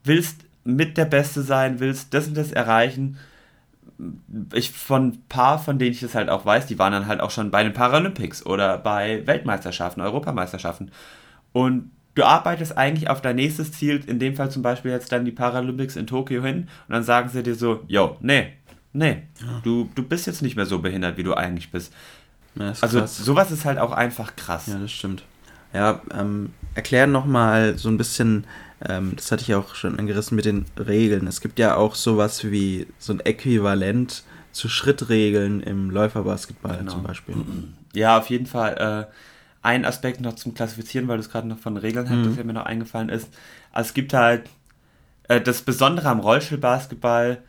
[0.03, 3.19] willst mit der Beste sein, willst das und das erreichen.
[4.51, 7.21] Ich von ein paar, von denen ich das halt auch weiß, die waren dann halt
[7.21, 10.91] auch schon bei den Paralympics oder bei Weltmeisterschaften, Europameisterschaften.
[11.53, 15.25] Und du arbeitest eigentlich auf dein nächstes Ziel, in dem Fall zum Beispiel jetzt dann
[15.25, 18.53] die Paralympics in Tokio hin, und dann sagen sie dir so, yo, nee,
[18.93, 19.23] Nee,
[19.63, 21.93] du, du bist jetzt nicht mehr so behindert, wie du eigentlich bist.
[22.55, 23.17] Ja, also krass.
[23.17, 24.67] sowas ist halt auch einfach krass.
[24.67, 25.23] Ja, das stimmt.
[25.73, 28.45] Ja, ähm, erklären nochmal so ein bisschen,
[28.85, 31.27] ähm, das hatte ich auch schon angerissen mit den Regeln.
[31.27, 36.91] Es gibt ja auch sowas wie so ein Äquivalent zu Schrittregeln im Läuferbasketball genau.
[36.91, 37.35] zum Beispiel.
[37.93, 39.07] Ja, auf jeden Fall.
[39.09, 39.13] Äh,
[39.61, 42.21] ein Aspekt noch zum Klassifizieren, weil du es gerade noch von Regeln mhm.
[42.21, 43.29] hattest, der mir noch eingefallen ist.
[43.71, 44.49] Also es gibt halt
[45.27, 47.39] äh, das Besondere am Rollstuhlbasketball,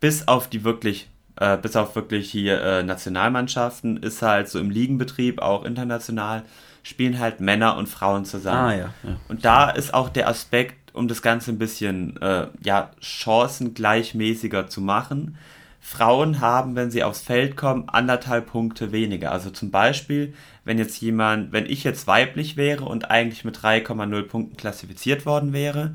[0.00, 4.70] bis auf die wirklich, äh, bis auf wirklich hier äh, Nationalmannschaften, ist halt so im
[4.70, 6.42] Ligenbetrieb, auch international,
[6.82, 8.58] spielen halt Männer und Frauen zusammen.
[8.58, 9.16] Ah, ja, ja.
[9.28, 14.80] Und da ist auch der Aspekt, um das Ganze ein bisschen äh, ja, chancengleichmäßiger zu
[14.80, 15.36] machen.
[15.80, 19.32] Frauen haben, wenn sie aufs Feld kommen, anderthalb Punkte weniger.
[19.32, 20.34] Also zum Beispiel,
[20.68, 25.54] wenn jetzt jemand, wenn ich jetzt weiblich wäre und eigentlich mit 3,0 Punkten klassifiziert worden
[25.54, 25.94] wäre,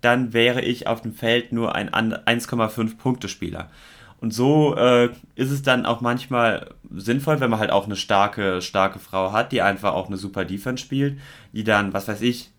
[0.00, 3.68] dann wäre ich auf dem Feld nur ein 1,5 Punkte Spieler.
[4.22, 8.62] Und so äh, ist es dann auch manchmal sinnvoll, wenn man halt auch eine starke,
[8.62, 11.18] starke Frau hat, die einfach auch eine super Defense spielt,
[11.52, 12.50] die dann, was weiß ich,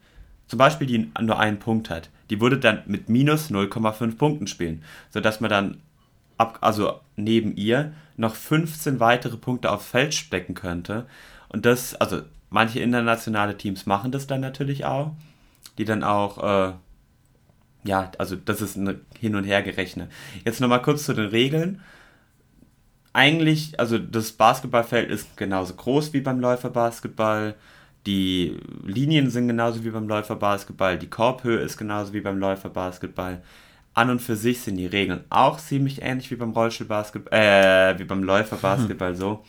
[0.45, 2.11] zum Beispiel die nur einen Punkt hat.
[2.29, 5.81] Die würde dann mit minus 0,5 Punkten spielen, sodass man dann
[6.37, 11.07] ab, also neben ihr noch 15 weitere Punkte aufs Feld stecken könnte.
[11.55, 15.13] Und das, also manche internationale Teams machen das dann natürlich auch,
[15.77, 16.73] die dann auch äh,
[17.85, 20.09] ja, also das ist ein Hin- und Hergerechne.
[20.43, 21.81] Jetzt nochmal kurz zu den Regeln.
[23.13, 27.55] Eigentlich, also das Basketballfeld ist genauso groß wie beim Läuferbasketball.
[28.05, 30.97] Die Linien sind genauso wie beim Läuferbasketball.
[30.97, 33.41] Die Korbhöhe ist genauso wie beim Läuferbasketball.
[33.93, 38.03] An und für sich sind die Regeln auch ziemlich ähnlich wie beim Rollstuhlbasketball, äh, wie
[38.03, 39.45] beim Läuferbasketball so.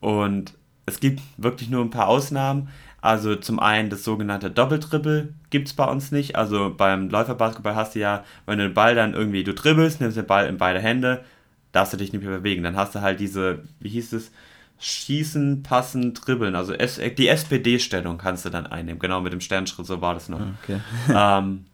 [0.00, 0.52] Und
[0.86, 2.68] es gibt wirklich nur ein paar Ausnahmen.
[3.00, 6.36] Also zum einen das sogenannte Doppeltribbel gibt es bei uns nicht.
[6.36, 10.16] Also beim Läuferbasketball hast du ja, wenn du den Ball dann irgendwie, du dribbelst, nimmst
[10.16, 11.24] den Ball in beide Hände,
[11.72, 12.62] darfst du dich nicht mehr bewegen.
[12.62, 14.30] Dann hast du halt diese, wie hieß es,
[14.78, 16.56] Schießen, Passen, Dribbeln.
[16.56, 18.98] Also die SPD-Stellung kannst du dann einnehmen.
[18.98, 20.40] Genau mit dem Sternschritt, so war das noch.
[20.62, 20.80] Okay.
[21.08, 21.66] Ähm,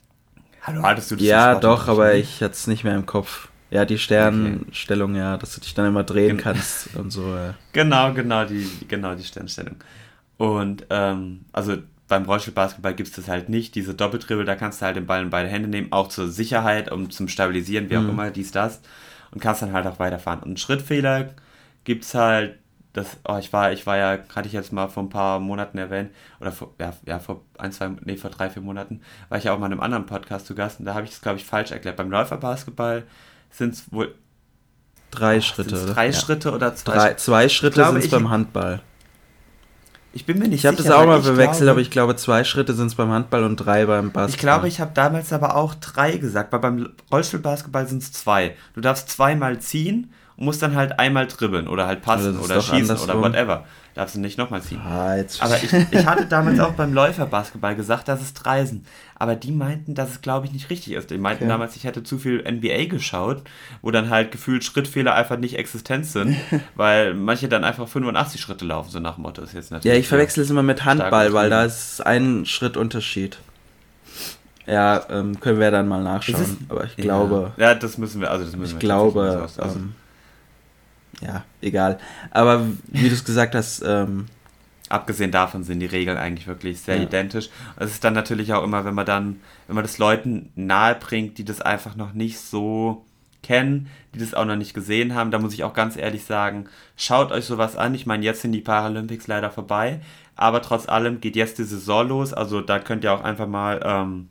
[0.62, 3.48] hallo, hattest du das Ja, doch, aber ich hatte es nicht mehr im Kopf.
[3.70, 5.20] Ja, die Sternstellung, okay.
[5.20, 7.34] ja, dass du dich dann immer drehen Gen kannst und so.
[7.34, 7.54] Ja.
[7.72, 9.76] Genau, genau, die, genau die Sternstellung.
[10.38, 11.76] Und ähm, also
[12.08, 15.22] beim Rollstuhlbasketball gibt es das halt nicht, diese Doppeltribbel, da kannst du halt den Ball
[15.22, 18.10] in beide Hände nehmen, auch zur Sicherheit, um zum Stabilisieren, wie auch mhm.
[18.10, 18.80] immer, dies, das.
[19.30, 20.42] Und kannst dann halt auch weiterfahren.
[20.42, 21.34] Und Schrittfehler
[21.84, 22.58] gibt es halt,
[22.94, 25.76] das, oh, ich war, ich war ja, hatte ich jetzt mal vor ein paar Monaten
[25.76, 29.44] erwähnt, oder vor, ja, ja, vor ein, zwei, nee, vor drei, vier Monaten, war ich
[29.44, 31.36] ja auch mal in einem anderen Podcast zu Gast und da habe ich es, glaube
[31.36, 31.96] ich, falsch erklärt.
[31.96, 33.04] Beim Läuferbasketball
[33.50, 34.14] sind es wohl
[35.10, 35.94] drei oh, Schritte, oder?
[35.94, 36.12] Drei ja.
[36.12, 38.82] Schritte oder zwei drei, Zwei Schritte sind es beim Handball.
[40.12, 40.72] Ich bin mir nicht ich sicher.
[40.72, 43.10] Ich habe das auch mal verwechselt, glaube, aber ich glaube, zwei Schritte sind es beim
[43.10, 44.30] Handball und drei beim Basketball.
[44.30, 48.56] Ich glaube, ich habe damals aber auch drei gesagt, weil beim Rollstuhlbasketball sind es zwei.
[48.74, 52.96] Du darfst zweimal ziehen und musst dann halt einmal dribbeln oder halt passen oder schießen
[52.96, 53.64] oder whatever
[53.98, 54.80] darfst du nicht nochmal ziehen.
[54.80, 58.86] Ah, Aber ich, ich hatte damals auch beim Läuferbasketball gesagt, dass es drei sind.
[59.16, 61.10] Aber die meinten, dass es, glaube ich, nicht richtig ist.
[61.10, 61.50] Die meinten okay.
[61.50, 63.42] damals, ich hätte zu viel NBA geschaut,
[63.82, 66.36] wo dann halt gefühlt Schrittfehler einfach nicht existent sind,
[66.76, 69.42] weil manche dann einfach 85 Schritte laufen, so nach dem Motto.
[69.42, 72.76] Ist jetzt natürlich ja, ich verwechsel es immer mit Handball, weil da ist ein Schritt
[72.76, 73.38] Unterschied.
[74.64, 76.58] Ja, ähm, können wir dann mal nachschauen.
[76.68, 77.52] Aber ich glaube.
[77.56, 78.76] Ja, das müssen wir, also das müssen ich wir.
[78.76, 79.48] Ich glaube.
[79.58, 79.94] Also, ähm,
[81.20, 81.98] ja, egal.
[82.30, 84.26] Aber wie du es gesagt hast, ähm,
[84.88, 87.02] abgesehen davon sind die Regeln eigentlich wirklich sehr ja.
[87.02, 87.50] identisch.
[87.76, 91.38] Es ist dann natürlich auch immer, wenn man dann, wenn man das Leuten nahe bringt,
[91.38, 93.04] die das einfach noch nicht so
[93.42, 96.66] kennen, die das auch noch nicht gesehen haben, da muss ich auch ganz ehrlich sagen,
[96.96, 97.94] schaut euch sowas an.
[97.94, 100.00] Ich meine, jetzt sind die Paralympics leider vorbei,
[100.36, 102.32] aber trotz allem geht jetzt die Saison los.
[102.32, 104.28] Also da könnt ihr auch einfach mal, ähm,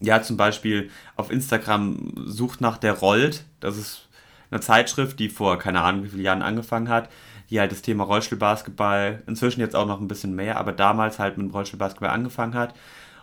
[0.00, 3.44] ja, zum Beispiel auf Instagram sucht nach der Rollt.
[3.60, 4.08] Das ist
[4.52, 7.08] eine Zeitschrift, die vor keine Ahnung wie vielen Jahren angefangen hat,
[7.50, 11.38] die halt das Thema Rollstuhlbasketball, inzwischen jetzt auch noch ein bisschen mehr, aber damals halt
[11.38, 12.74] mit Rollstuhlbasketball angefangen hat.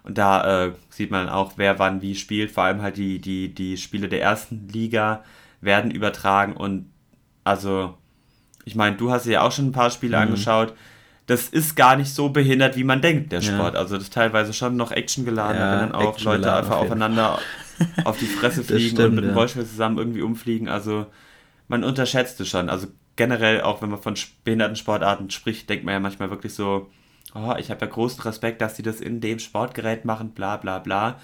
[0.04, 2.52] Und da äh, sieht man auch, wer wann wie spielt.
[2.52, 5.24] Vor allem halt die, die, die Spiele der ersten Liga
[5.62, 6.54] werden übertragen.
[6.54, 6.90] Und
[7.44, 7.98] also,
[8.66, 10.24] ich meine, du hast dir ja auch schon ein paar Spiele mhm.
[10.24, 10.74] angeschaut.
[11.28, 13.76] Das ist gar nicht so behindert, wie man denkt, der Sport.
[13.76, 13.82] Ja.
[13.82, 17.40] Also das ist teilweise schon noch actiongeladen, ja, wenn dann auch Leute einfach auf aufeinander
[18.04, 19.34] auf die Fresse fliegen stimmt, und mit dem.
[19.34, 20.68] Rollstuhl zusammen irgendwie umfliegen.
[20.68, 21.08] Also
[21.68, 22.70] man unterschätzt es schon.
[22.70, 26.90] Also generell, auch wenn man von Behindertensportarten spricht, denkt man ja manchmal wirklich so,
[27.36, 30.80] oh, ich habe ja großen Respekt, dass die das in dem Sportgerät machen, bla bla
[30.80, 31.20] bla.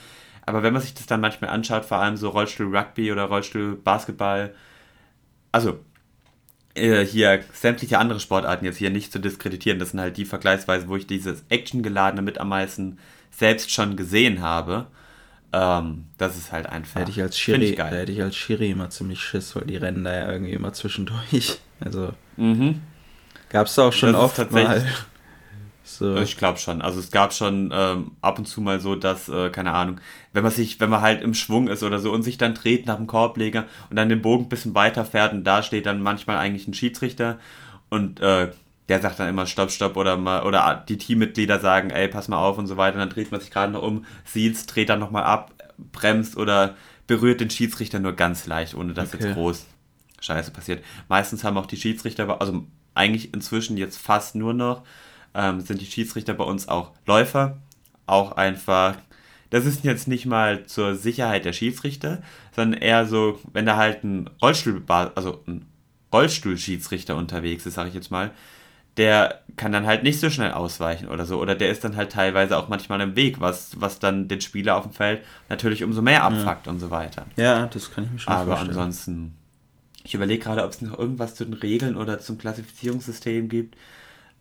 [0.46, 3.76] Aber wenn man sich das dann manchmal anschaut, vor allem so Rollstuhl Rugby oder Rollstuhl
[3.76, 4.54] Basketball,
[5.52, 5.80] also
[6.76, 10.88] äh, hier sämtliche andere Sportarten jetzt hier nicht zu diskreditieren, das sind halt die vergleichsweise,
[10.88, 13.00] wo ich dieses Action-geladene mit am meisten
[13.32, 14.88] selbst schon gesehen habe
[15.58, 17.00] Ähm, das ist halt einfach.
[17.00, 19.78] Hätte ich als Schiri, ich da hätte ich als Schiri immer ziemlich Schiss, weil die
[19.78, 21.60] rennen da ja irgendwie immer zwischendurch.
[21.82, 22.82] Also mhm.
[23.50, 24.86] gab es da auch schon das oft mal.
[25.88, 26.16] So.
[26.16, 26.82] Ich glaube schon.
[26.82, 30.00] Also es gab schon ähm, ab und zu mal so, dass, äh, keine Ahnung,
[30.34, 32.88] wenn man sich, wenn man halt im Schwung ist oder so und sich dann dreht
[32.88, 36.02] nach dem Korbleger und dann den Bogen ein bisschen weiter fährt und da steht dann
[36.02, 37.38] manchmal eigentlich ein Schiedsrichter
[37.90, 38.52] und äh,
[38.90, 42.38] der sagt dann immer Stopp, Stopp oder mal, oder die Teammitglieder sagen, ey, pass mal
[42.38, 42.96] auf und so weiter.
[42.96, 45.52] Und dann dreht man sich gerade noch um, sieht's, dreht dann nochmal ab,
[45.92, 46.76] bremst oder
[47.08, 49.26] berührt den Schiedsrichter nur ganz leicht, ohne dass okay.
[49.26, 49.66] jetzt groß
[50.22, 50.84] Scheiße passiert.
[51.08, 54.84] Meistens haben auch die Schiedsrichter, also eigentlich inzwischen jetzt fast nur noch,
[55.34, 57.58] ähm, sind die Schiedsrichter bei uns auch Läufer.
[58.08, 58.96] Auch einfach,
[59.50, 62.22] das ist jetzt nicht mal zur Sicherheit der Schiedsrichter,
[62.56, 65.66] sondern eher so, wenn da halt ein Rollstuhl, also ein
[66.14, 68.32] Rollstuhlschiedsrichter unterwegs ist, sage ich jetzt mal,
[68.98, 71.40] der kann dann halt nicht so schnell ausweichen oder so.
[71.40, 74.78] Oder der ist dann halt teilweise auch manchmal im Weg, was, was dann den Spieler
[74.78, 76.72] auf dem Feld natürlich umso mehr abfuckt ja.
[76.72, 77.26] und so weiter.
[77.36, 78.72] Ja, das kann ich mir schon Aber vorstellen.
[78.72, 79.36] Aber ansonsten,
[80.04, 83.76] ich überlege gerade, ob es noch irgendwas zu den Regeln oder zum Klassifizierungssystem gibt.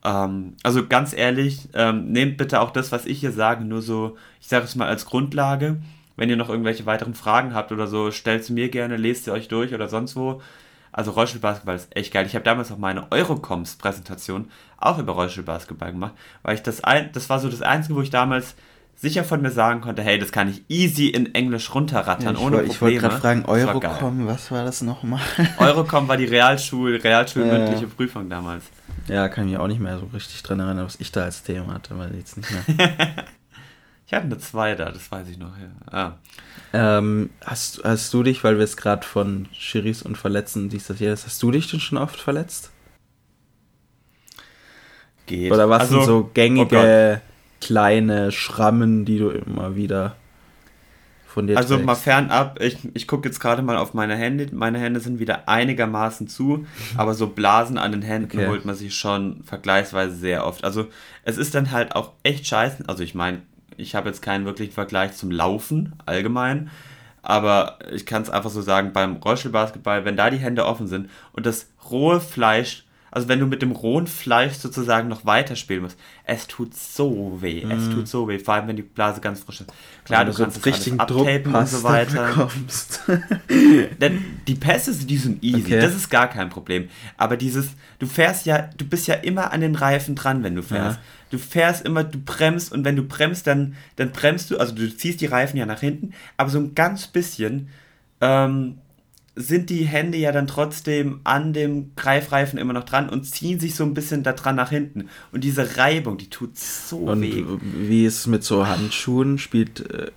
[0.05, 4.17] Ähm, also ganz ehrlich, ähm, nehmt bitte auch das, was ich hier sage, nur so,
[4.41, 5.81] ich sage es mal als Grundlage.
[6.17, 9.33] Wenn ihr noch irgendwelche weiteren Fragen habt oder so, stellt sie mir gerne, lest sie
[9.33, 10.41] euch durch oder sonst wo.
[10.95, 12.25] Also Rollstuhlbasketball ist echt geil.
[12.25, 16.13] Ich habe damals auch meine Eurocoms-Präsentation auch über Rollstuhlbasketball gemacht,
[16.45, 18.55] weil ich das ein, das war so das Einzige, wo ich damals
[18.95, 22.59] sicher von mir sagen konnte, hey, das kann ich easy in Englisch runterrattern, ja, ohne
[22.59, 22.73] wollt, Probleme.
[22.73, 25.21] Ich wollte gerade fragen, Eurocom, was war das nochmal?
[25.59, 27.91] Eurocom war die Realschul, Realschulmündliche ja.
[27.97, 28.67] Prüfung damals.
[29.09, 31.43] Ja, kann ich mich auch nicht mehr so richtig dran erinnern, was ich da als
[31.43, 33.09] Thema hatte, weil jetzt nicht mehr.
[34.07, 35.53] ich hatte eine 2 da, das weiß ich noch.
[35.59, 35.99] Ja.
[35.99, 36.13] Ah.
[36.73, 40.99] Ähm, hast, hast du dich, weil wir es gerade von Schiris und Verletzen dies, das,
[40.99, 42.71] jedes, hast du dich denn schon oft verletzt?
[45.27, 45.53] Geht.
[45.53, 47.31] Oder was also, sind so gängige oh
[47.65, 50.17] kleine Schrammen, die du immer wieder
[51.27, 51.87] von dir Also trägst?
[51.87, 54.49] mal fernab, ich, ich gucke jetzt gerade mal auf meine Hände.
[54.53, 58.49] Meine Hände sind wieder einigermaßen zu, aber so Blasen an den Händen okay.
[58.49, 60.63] holt man sich schon vergleichsweise sehr oft.
[60.63, 60.89] Also
[61.25, 62.85] es ist dann halt auch echt scheiße.
[62.87, 63.41] Also ich meine,
[63.77, 66.71] ich habe jetzt keinen wirklichen Vergleich zum Laufen allgemein.
[67.23, 71.09] Aber ich kann es einfach so sagen, beim Rollstuhlbasketball, wenn da die Hände offen sind
[71.33, 72.84] und das rohe Fleisch,
[73.15, 77.65] also wenn du mit dem rohen Fleisch sozusagen noch weiterspielen musst, es tut so weh.
[77.65, 77.71] Mm.
[77.71, 77.95] Es mhm.
[77.95, 79.73] tut so weh, vor allem wenn die Blase ganz frisch ist.
[80.05, 82.51] Klar, du, du kannst es richtig abtapen und so weiter.
[84.01, 85.81] Denn die Pässe, die sind easy, okay.
[85.81, 86.89] das ist gar kein Problem.
[87.17, 87.69] Aber dieses,
[88.01, 90.97] du fährst ja, du bist ja immer an den Reifen dran, wenn du fährst.
[90.97, 94.73] Ja du fährst immer, du bremst und wenn du bremst, dann, dann bremst du, also
[94.73, 97.71] du ziehst die Reifen ja nach hinten, aber so ein ganz bisschen
[98.21, 98.79] ähm,
[99.37, 103.75] sind die Hände ja dann trotzdem an dem Greifreifen immer noch dran und ziehen sich
[103.75, 105.09] so ein bisschen da dran nach hinten.
[105.33, 107.45] Und diese Reibung, die tut so und weh.
[107.61, 109.39] Wie ist es mit so Handschuhen?
[109.39, 110.11] Spielt äh,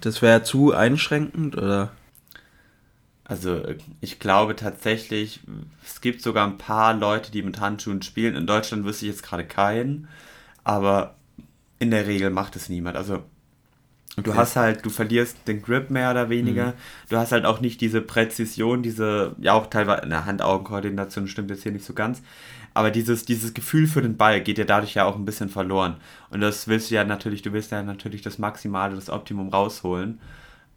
[0.00, 1.92] das wäre zu einschränkend oder?
[3.24, 3.62] Also
[4.00, 5.40] ich glaube tatsächlich,
[5.84, 8.36] es gibt sogar ein paar Leute, die mit Handschuhen spielen.
[8.36, 10.08] In Deutschland wüsste ich jetzt gerade keinen
[10.64, 11.16] aber
[11.78, 12.96] in der Regel macht es niemand.
[12.96, 13.24] Also
[14.16, 14.22] okay.
[14.22, 16.68] du hast halt, du verlierst den Grip mehr oder weniger.
[16.68, 16.72] Mhm.
[17.08, 21.62] Du hast halt auch nicht diese Präzision, diese, ja auch teilweise, eine Hand-Augen-Koordination stimmt jetzt
[21.62, 22.22] hier nicht so ganz.
[22.74, 25.96] Aber dieses, dieses Gefühl für den Ball geht dir dadurch ja auch ein bisschen verloren.
[26.30, 30.20] Und das willst du ja natürlich, du willst ja natürlich das Maximale, das Optimum rausholen.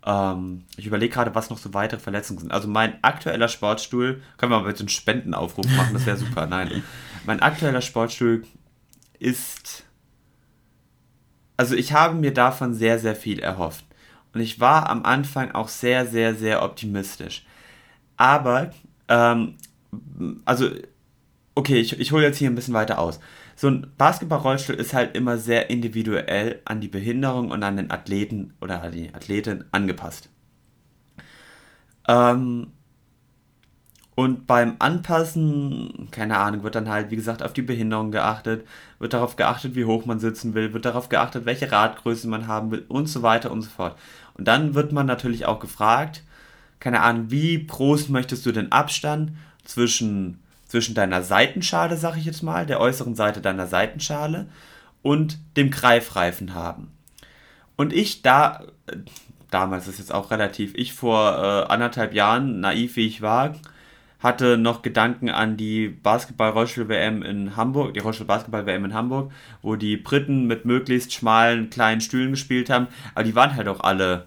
[0.05, 2.51] Ähm, ich überlege gerade, was noch so weitere Verletzungen sind.
[2.51, 6.47] Also mein aktueller Sportstuhl, können wir mal bitte einen Spendenaufruf machen, das wäre super.
[6.47, 6.83] Nein.
[7.25, 8.43] Mein aktueller Sportstuhl
[9.19, 9.84] ist.
[11.57, 13.85] Also ich habe mir davon sehr, sehr viel erhofft.
[14.33, 17.45] Und ich war am Anfang auch sehr, sehr, sehr optimistisch.
[18.17, 18.71] Aber,
[19.07, 19.55] ähm,
[20.43, 20.69] also,
[21.55, 23.19] okay, ich, ich hole jetzt hier ein bisschen weiter aus.
[23.55, 28.53] So ein Basketballrollstuhl ist halt immer sehr individuell an die Behinderung und an den Athleten
[28.59, 30.29] oder an die Athletin angepasst.
[32.07, 32.67] Ähm,
[34.15, 38.65] und beim Anpassen, keine Ahnung, wird dann halt, wie gesagt, auf die Behinderung geachtet,
[38.97, 42.71] wird darauf geachtet, wie hoch man sitzen will, wird darauf geachtet, welche Radgröße man haben
[42.71, 43.97] will und so weiter und so fort.
[44.35, 46.23] Und dann wird man natürlich auch gefragt,
[46.79, 49.33] keine Ahnung, wie groß möchtest du den Abstand
[49.65, 54.47] zwischen, zwischen deiner Seitenschale, sag ich jetzt mal, der äußeren Seite deiner Seitenschale
[55.01, 56.91] und dem Greifreifen haben.
[57.75, 58.63] Und ich da,
[59.51, 63.55] damals ist jetzt auch relativ, ich vor äh, anderthalb Jahren, naiv wie ich war,
[64.25, 70.47] hatte noch Gedanken an die Basketball-Rollstuhl-WM in Hamburg, die Rollstuhl-Basketball-WM in Hamburg, wo die Briten
[70.47, 72.87] mit möglichst schmalen, kleinen Stühlen gespielt haben.
[73.13, 74.25] Aber die waren halt auch alle,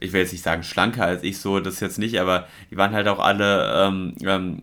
[0.00, 2.92] ich will jetzt nicht sagen schlanker als ich, so das jetzt nicht, aber die waren
[2.92, 4.62] halt auch alle ähm, ähm,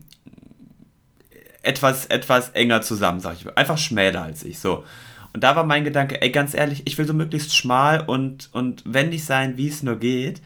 [1.61, 3.57] etwas, etwas enger zusammen, sag ich.
[3.57, 4.83] Einfach schmäler als ich, so.
[5.31, 8.83] Und da war mein Gedanke, ey, ganz ehrlich, ich will so möglichst schmal und, und
[8.85, 10.41] wendig sein, wie es nur geht.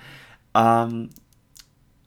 [0.55, 1.09] Ähm,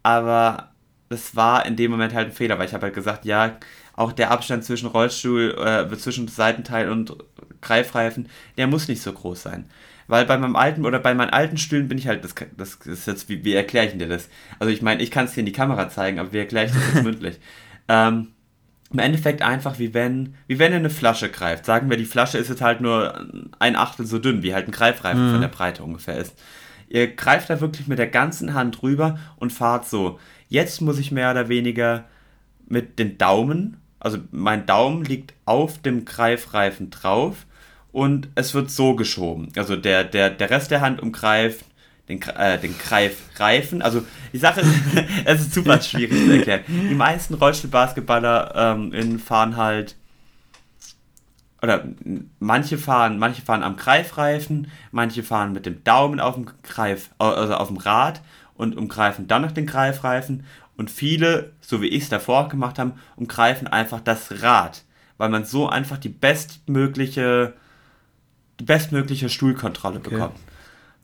[0.03, 0.70] aber
[1.11, 3.59] das war in dem Moment halt ein Fehler, weil ich habe halt gesagt, ja,
[3.95, 7.17] auch der Abstand zwischen Rollstuhl, äh, zwischen Seitenteil und
[7.61, 9.67] Greifreifen, der muss nicht so groß sein.
[10.07, 13.07] Weil bei meinem alten oder bei meinen alten Stühlen bin ich halt, das, das ist
[13.07, 14.29] jetzt, wie, wie erkläre ich dir das?
[14.61, 16.73] Also ich meine, ich kann es dir in die Kamera zeigen, aber wie erkläre ich
[16.73, 17.41] das jetzt mündlich?
[17.89, 18.29] Ähm,
[18.93, 21.65] Im Endeffekt einfach wie wenn, wie wenn ihr eine Flasche greift.
[21.65, 23.27] Sagen wir, die Flasche ist jetzt halt nur
[23.59, 25.33] ein Achtel so dünn, wie halt ein Greifreifen mhm.
[25.33, 26.37] von der Breite ungefähr ist.
[26.89, 30.19] Ihr greift da wirklich mit der ganzen Hand rüber und fahrt so.
[30.51, 32.05] Jetzt muss ich mehr oder weniger
[32.69, 37.47] mit den Daumen, also mein Daumen liegt auf dem Greifreifen drauf
[37.93, 39.53] und es wird so geschoben.
[39.57, 41.65] Also der, der, der Rest der Hand umgreift
[42.09, 43.81] den, äh, den Greifreifen.
[43.81, 44.75] Also die Sache ist,
[45.25, 46.63] es ist super schwierig zu erklären.
[46.67, 49.95] Die meisten Rollstuhlbasketballer ähm, fahren halt
[51.63, 51.85] oder
[52.39, 57.55] manche fahren, manche fahren am Greifreifen, manche fahren mit dem Daumen auf dem Greif, also
[57.55, 58.23] auf dem Rad
[58.61, 60.45] und umgreifen dann noch den Greifreifen
[60.77, 64.85] und viele, so wie ich es davor gemacht habe, umgreifen einfach das Rad,
[65.19, 67.55] weil man so einfach die bestmögliche
[68.61, 70.11] die bestmögliche Stuhlkontrolle okay.
[70.11, 70.37] bekommt.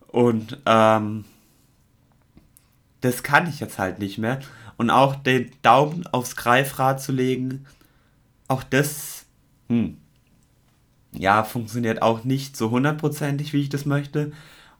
[0.08, 1.24] Und ähm,
[3.00, 4.40] das kann ich jetzt halt nicht mehr.
[4.76, 7.64] Und auch den Daumen aufs Greifrad zu legen,
[8.46, 9.24] auch das,
[9.68, 9.96] hm,
[11.12, 14.32] ja, funktioniert auch nicht so hundertprozentig, wie ich das möchte.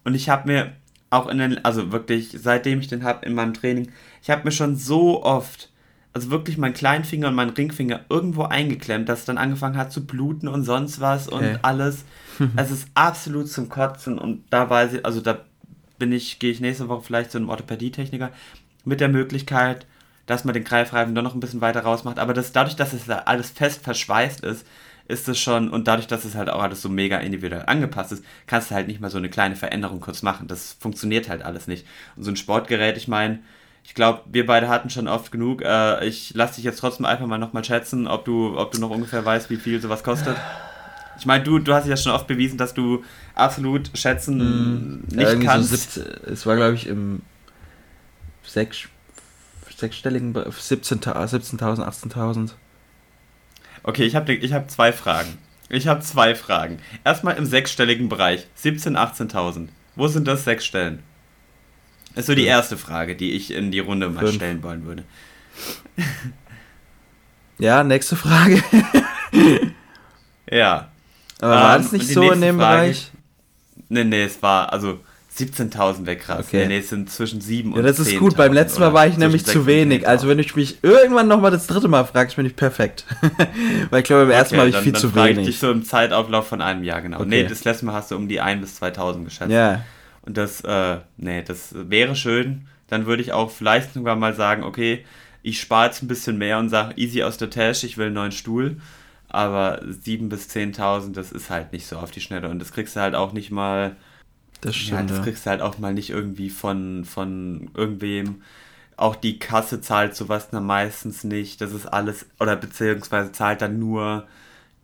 [0.04, 0.72] Und ich habe mir
[1.16, 3.90] auch in den, also wirklich, seitdem ich den habe in meinem Training,
[4.22, 5.70] ich habe mir schon so oft
[6.16, 10.06] also wirklich mein Kleinfinger und mein Ringfinger irgendwo eingeklemmt, dass es dann angefangen hat zu
[10.06, 11.58] bluten und sonst was und okay.
[11.60, 12.06] alles.
[12.56, 15.44] es ist absolut zum Kotzen und da weiß ich, also da
[15.98, 18.30] bin ich, gehe ich nächste Woche vielleicht zu einem Orthopädietechniker
[18.86, 19.84] mit der Möglichkeit,
[20.24, 22.18] dass man den Greifreifen doch noch ein bisschen weiter rausmacht.
[22.18, 24.66] Aber das, dadurch, dass es alles fest verschweißt ist,
[25.08, 28.24] ist es schon, und dadurch, dass es halt auch alles so mega individuell angepasst ist,
[28.46, 30.48] kannst du halt nicht mal so eine kleine Veränderung kurz machen.
[30.48, 31.86] Das funktioniert halt alles nicht.
[32.16, 33.40] Und so ein Sportgerät, ich meine,
[33.84, 35.62] ich glaube, wir beide hatten schon oft genug.
[35.62, 38.90] Äh, ich lasse dich jetzt trotzdem einfach mal nochmal schätzen, ob du, ob du noch
[38.90, 40.36] ungefähr weißt, wie viel sowas kostet.
[41.18, 45.40] Ich meine, du, du hast ja schon oft bewiesen, dass du absolut schätzen mm, nicht
[45.40, 45.94] kannst.
[45.94, 47.22] So es war, glaube ich, im
[48.42, 48.88] sechs,
[49.74, 52.50] sechsstelligen 17.000, 17 18.000.
[53.86, 55.38] Okay, ich habe ich hab zwei Fragen.
[55.68, 56.78] Ich habe zwei Fragen.
[57.04, 59.68] Erstmal im sechsstelligen Bereich, 17.000, 18.000.
[59.94, 61.02] Wo sind das sechs Stellen?
[62.16, 64.34] ist so die erste Frage, die ich in die Runde mal Fünf.
[64.34, 65.04] stellen wollen würde.
[67.58, 68.62] Ja, nächste Frage.
[70.50, 70.90] ja.
[71.40, 73.10] Aber war es ähm, nicht so in dem Frage, Bereich?
[73.88, 75.00] Nee, nee, es war, also
[75.36, 76.46] 17.000 wäre krass.
[76.46, 76.66] Okay.
[76.66, 78.36] Nee, es sind zwischen 7 und Ja, das ist gut.
[78.36, 80.06] Beim letzten Mal war ich nämlich zu wenig.
[80.08, 83.04] Also wenn du mich irgendwann nochmal das dritte Mal fragst, bin ich perfekt.
[83.90, 85.38] Weil ich glaube, beim ersten Mal habe ich viel dann zu wenig.
[85.38, 87.20] Ich dich so im Zeitauflauf von einem Jahr, genau.
[87.20, 87.28] Okay.
[87.28, 89.50] Nee, das letzte Mal hast du um die 1 bis 2.000 geschätzt.
[89.50, 89.84] Ja.
[90.22, 92.66] Und das, äh, nee, das wäre schön.
[92.88, 95.04] Dann würde ich auch vielleicht sogar mal sagen, okay,
[95.42, 98.14] ich spare jetzt ein bisschen mehr und sage easy aus der Tasche, ich will einen
[98.14, 98.78] neuen Stuhl.
[99.28, 102.48] Aber 7.000 bis 10.000, das ist halt nicht so auf die Schnelle.
[102.48, 103.96] Und das kriegst du halt auch nicht mal.
[104.60, 105.10] Das stimmt.
[105.10, 108.42] Ja, das kriegst du halt auch mal nicht irgendwie von, von irgendwem.
[108.96, 111.60] Auch die Kasse zahlt sowas dann meistens nicht.
[111.60, 114.26] Das ist alles, oder beziehungsweise zahlt dann nur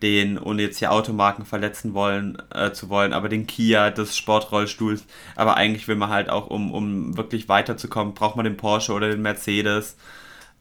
[0.02, 5.04] den, ohne jetzt hier Automarken verletzen wollen, äh, zu wollen, aber den Kia des Sportrollstuhls.
[5.36, 9.08] Aber eigentlich will man halt auch, um, um wirklich weiterzukommen, braucht man den Porsche oder
[9.08, 9.96] den Mercedes.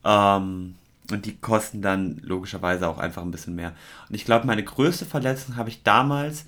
[0.04, 0.76] Ähm,
[1.10, 3.74] und die kosten dann logischerweise auch einfach ein bisschen mehr.
[4.08, 6.46] Und ich glaube, meine größte Verletzung habe ich damals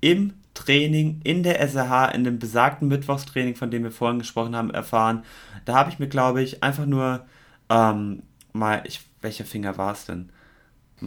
[0.00, 4.70] im Training, in der SRH, in dem besagten Mittwochstraining, von dem wir vorhin gesprochen haben,
[4.70, 5.22] erfahren.
[5.64, 7.24] Da habe ich mir, glaube ich, einfach nur
[7.68, 10.30] ähm, mal, ich, welcher Finger war es denn?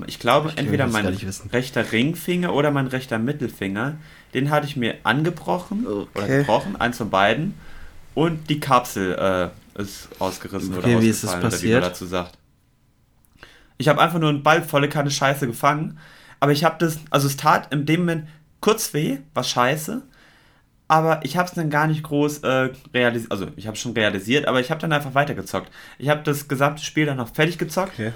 [0.06, 1.08] Ich glaube, ich entweder mein
[1.52, 3.98] rechter Ringfinger oder mein rechter Mittelfinger.
[4.36, 6.08] Den hatte ich mir angebrochen okay.
[6.16, 7.56] oder gebrochen, eins von beiden.
[8.14, 11.64] Und die Kapsel äh, ist ausgerissen okay, oder wie ist das passiert?
[11.64, 12.38] wie man dazu sagt.
[13.80, 15.98] Ich habe einfach nur einen Ball volle Kanne Scheiße gefangen.
[16.40, 18.28] Aber ich habe das, also es tat in dem Moment
[18.62, 20.02] kurz weh, war scheiße.
[20.88, 23.32] Aber ich habe es dann gar nicht groß äh, realisiert.
[23.32, 25.72] Also ich habe schon realisiert, aber ich habe dann einfach weitergezockt.
[26.00, 27.94] Ich habe das gesamte Spiel dann noch fertig gezockt.
[27.94, 28.12] Okay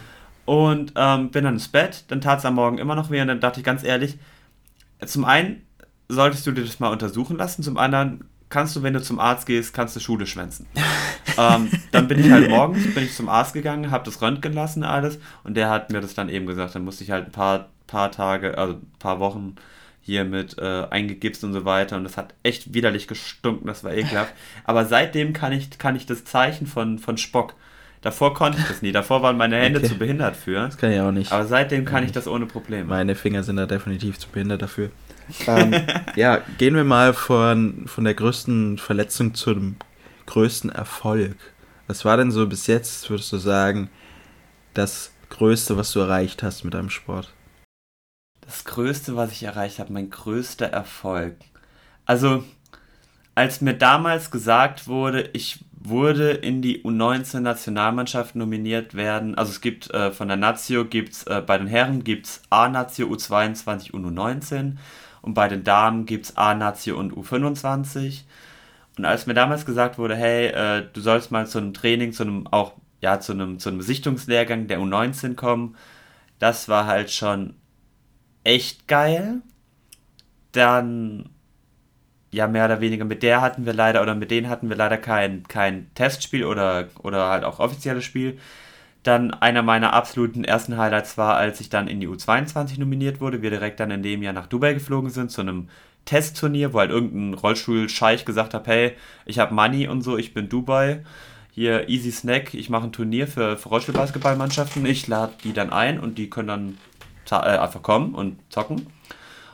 [0.46, 2.06] und ähm, bin dann ins Bett.
[2.08, 4.18] Dann tat es am Morgen immer noch weh und dann dachte ich ganz ehrlich,
[5.06, 5.66] zum einen
[6.10, 9.48] solltest du dir das mal untersuchen lassen, zum anderen kannst du, wenn du zum Arzt
[9.48, 10.68] gehst, kannst du Schule schwänzen.
[11.38, 14.84] ähm, dann bin ich halt morgens bin ich zum Arzt gegangen, habe das Röntgen lassen
[14.84, 16.76] alles und der hat mir das dann eben gesagt.
[16.76, 19.56] Dann musste ich halt ein paar, paar Tage, also ein paar Wochen
[20.04, 23.94] hier mit äh, eingegipst und so weiter und das hat echt widerlich gestunken, das war
[23.94, 24.34] ekelhaft.
[24.64, 27.56] Aber seitdem kann ich, kann ich das Zeichen von, von Spock
[28.04, 28.92] Davor konnte ich das nie.
[28.92, 29.88] Davor waren meine Hände okay.
[29.88, 30.56] zu behindert für.
[30.56, 31.32] Das kann ich auch nicht.
[31.32, 32.84] Aber seitdem kann ich das ohne Probleme.
[32.84, 34.92] Meine Finger sind da definitiv zu behindert dafür.
[35.48, 35.74] ähm,
[36.18, 39.78] ja, gehen wir mal von, von der größten Verletzung zum
[40.26, 41.38] größten Erfolg.
[41.88, 43.90] Was war denn so bis jetzt, würdest du sagen,
[44.74, 47.32] das Größte, was du erreicht hast mit deinem Sport?
[48.46, 51.36] Das Größte, was ich erreicht habe, mein größter Erfolg.
[52.06, 52.44] Also,
[53.36, 59.92] als mir damals gesagt wurde, ich wurde in die U19-Nationalmannschaft nominiert werden, also es gibt
[59.92, 64.78] äh, von der Nazio, gibt's, äh, bei den Herren gibt es A-Nazio, U22 und U19
[65.22, 68.24] und bei den Damen gibt es A-Nazio und U25.
[68.98, 72.24] Und als mir damals gesagt wurde, hey, äh, du sollst mal zu einem Training, zu
[72.24, 75.76] einem auch ja zu einem zu einem Sichtungslehrgang der U19 kommen,
[76.40, 77.56] das war halt schon
[78.44, 79.42] echt geil.
[80.52, 81.30] Dann
[82.34, 84.98] ja, mehr oder weniger mit der hatten wir leider, oder mit denen hatten wir leider
[84.98, 88.40] kein, kein Testspiel oder, oder halt auch offizielles Spiel.
[89.04, 93.42] Dann einer meiner absoluten ersten Highlights war, als ich dann in die U22 nominiert wurde,
[93.44, 95.70] wir direkt dann in dem Jahr nach Dubai geflogen sind, zu einem
[96.06, 98.94] Testturnier, wo halt irgendein Rollstuhl-Scheich gesagt hat, hey,
[99.26, 101.04] ich habe Money und so, ich bin Dubai.
[101.52, 104.88] Hier Easy Snack, ich mache ein Turnier für, für Rollstuhlbasketballmannschaften.
[104.88, 106.78] Ich lade die dann ein und die können dann
[107.32, 108.88] äh, einfach kommen und zocken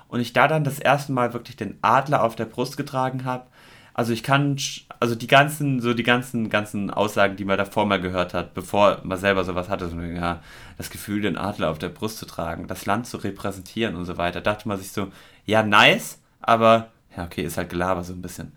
[0.10, 3.46] und ich da dann das erste Mal wirklich den Adler auf der Brust getragen habe.
[3.94, 4.58] Also ich kann,
[5.00, 9.02] also die ganzen, so die ganzen, ganzen Aussagen, die man davor mal gehört hat, bevor
[9.04, 10.42] man selber sowas hatte, so, ja,
[10.78, 14.18] das Gefühl, den Adler auf der Brust zu tragen, das Land zu repräsentieren und so
[14.18, 15.12] weiter, dachte man sich so,
[15.46, 18.54] ja, nice, aber, ja, okay, ist halt Gelaber so ein bisschen.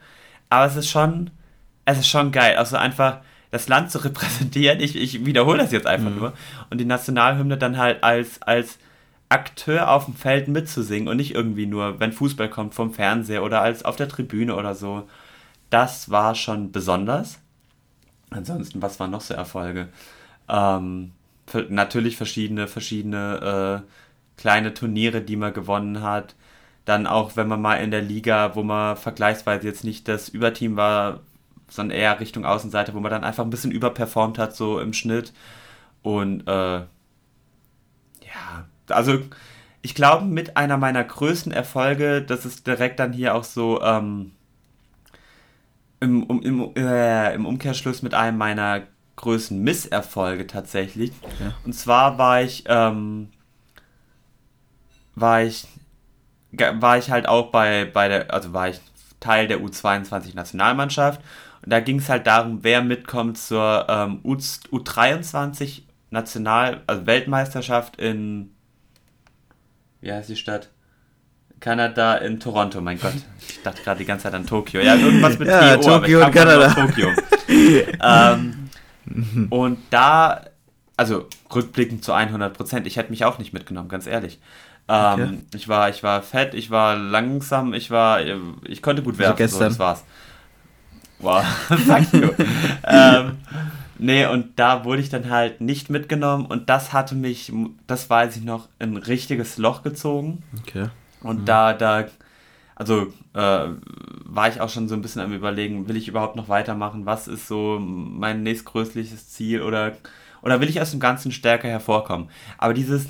[0.48, 1.30] Aber es ist schon,
[1.84, 3.18] es ist schon geil, also einfach
[3.50, 6.18] das Land zu repräsentieren, ich, ich wiederhole das jetzt einfach mhm.
[6.18, 6.32] nur,
[6.70, 8.78] und die Nationalhymne dann halt als, als,
[9.32, 13.62] Akteur auf dem Feld mitzusingen und nicht irgendwie nur, wenn Fußball kommt, vom Fernseher oder
[13.62, 15.08] als auf der Tribüne oder so.
[15.70, 17.40] Das war schon besonders.
[18.30, 19.88] Ansonsten, was waren noch so Erfolge?
[20.48, 21.12] Ähm,
[21.70, 26.34] natürlich verschiedene, verschiedene äh, kleine Turniere, die man gewonnen hat.
[26.84, 30.76] Dann auch, wenn man mal in der Liga, wo man vergleichsweise jetzt nicht das Überteam
[30.76, 31.20] war,
[31.68, 35.32] sondern eher Richtung Außenseite, wo man dann einfach ein bisschen überperformt hat, so im Schnitt.
[36.02, 39.18] Und äh, ja, also
[39.82, 44.32] ich glaube, mit einer meiner größten Erfolge, das ist direkt dann hier auch so ähm,
[46.00, 48.82] im, um, im, äh, im Umkehrschluss mit einem meiner
[49.16, 51.12] größten Misserfolge tatsächlich.
[51.40, 51.54] Ja.
[51.64, 53.30] Und zwar war ich, ähm,
[55.14, 55.66] war ich,
[56.52, 58.80] war ich halt auch bei, bei der, also war ich
[59.20, 61.20] Teil der U22 Nationalmannschaft.
[61.64, 67.96] Und da ging es halt darum, wer mitkommt zur ähm, U, U23 National, also Weltmeisterschaft
[67.96, 68.50] in
[70.02, 70.68] wie heißt die Stadt?
[71.60, 73.14] Kanada in Toronto, mein Gott.
[73.48, 74.80] Ich dachte gerade die ganze Zeit an Tokio.
[74.80, 76.68] Ja, irgendwas mit ja, TO, Tokio und Kanada.
[76.74, 77.08] Tokio.
[78.02, 78.68] ähm,
[79.48, 80.42] und da,
[80.96, 84.40] also rückblickend zu 100 Prozent, ich hätte mich auch nicht mitgenommen, ganz ehrlich.
[84.88, 85.38] Ähm, okay.
[85.54, 88.20] ich, war, ich war fett, ich war langsam, ich war,
[88.66, 90.04] ich konnte gut werfen, so, das war's.
[91.20, 92.30] Wow, fuck you.
[92.84, 93.38] ähm,
[94.02, 97.52] Nee, und da wurde ich dann halt nicht mitgenommen und das hatte mich,
[97.86, 100.42] das weiß ich noch, ein richtiges Loch gezogen.
[100.60, 100.88] Okay.
[101.20, 101.44] Und mhm.
[101.44, 102.06] da, da,
[102.74, 103.68] also äh,
[104.24, 107.06] war ich auch schon so ein bisschen am überlegen, will ich überhaupt noch weitermachen?
[107.06, 109.92] Was ist so mein nächstgrößliches Ziel oder,
[110.42, 112.28] oder will ich aus dem Ganzen stärker hervorkommen?
[112.58, 113.06] Aber dieses,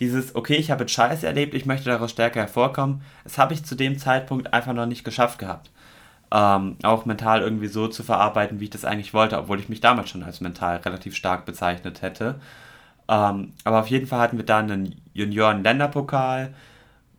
[0.00, 3.64] dieses, okay, ich habe jetzt Scheiße erlebt, ich möchte daraus stärker hervorkommen, das habe ich
[3.64, 5.70] zu dem Zeitpunkt einfach noch nicht geschafft gehabt
[6.32, 9.80] ähm, auch mental irgendwie so zu verarbeiten, wie ich das eigentlich wollte, obwohl ich mich
[9.80, 12.36] damals schon als mental relativ stark bezeichnet hätte.
[13.08, 16.54] Ähm, aber auf jeden Fall hatten wir da einen Junioren-Länderpokal,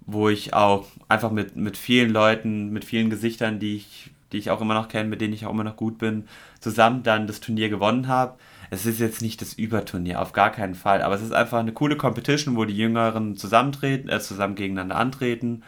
[0.05, 4.51] wo ich auch einfach mit, mit vielen Leuten, mit vielen Gesichtern, die ich, die ich
[4.51, 6.27] auch immer noch kenne, mit denen ich auch immer noch gut bin,
[6.59, 8.37] zusammen dann das Turnier gewonnen habe.
[8.71, 11.71] Es ist jetzt nicht das Überturnier, auf gar keinen Fall, aber es ist einfach eine
[11.71, 15.63] coole Competition, wo die Jüngeren zusammentreten, äh, zusammen gegeneinander antreten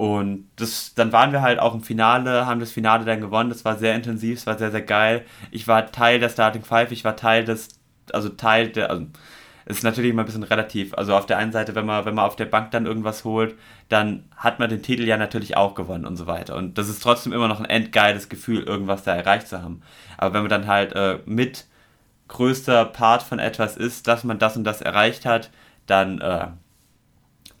[0.00, 3.50] und das, dann waren wir halt auch im Finale, haben das Finale dann gewonnen.
[3.50, 5.26] Das war sehr intensiv, es war sehr, sehr geil.
[5.50, 7.68] Ich war Teil der Starting Five, ich war Teil des,
[8.10, 9.04] also Teil der, also
[9.66, 10.94] es ist natürlich immer ein bisschen relativ.
[10.94, 13.58] Also auf der einen Seite, wenn man, wenn man auf der Bank dann irgendwas holt,
[13.90, 16.56] dann hat man den Titel ja natürlich auch gewonnen und so weiter.
[16.56, 19.82] Und das ist trotzdem immer noch ein endgeiles Gefühl, irgendwas da erreicht zu haben.
[20.16, 21.66] Aber wenn man dann halt äh, mit
[22.28, 25.50] größter Part von etwas ist, dass man das und das erreicht hat,
[25.84, 26.46] dann äh,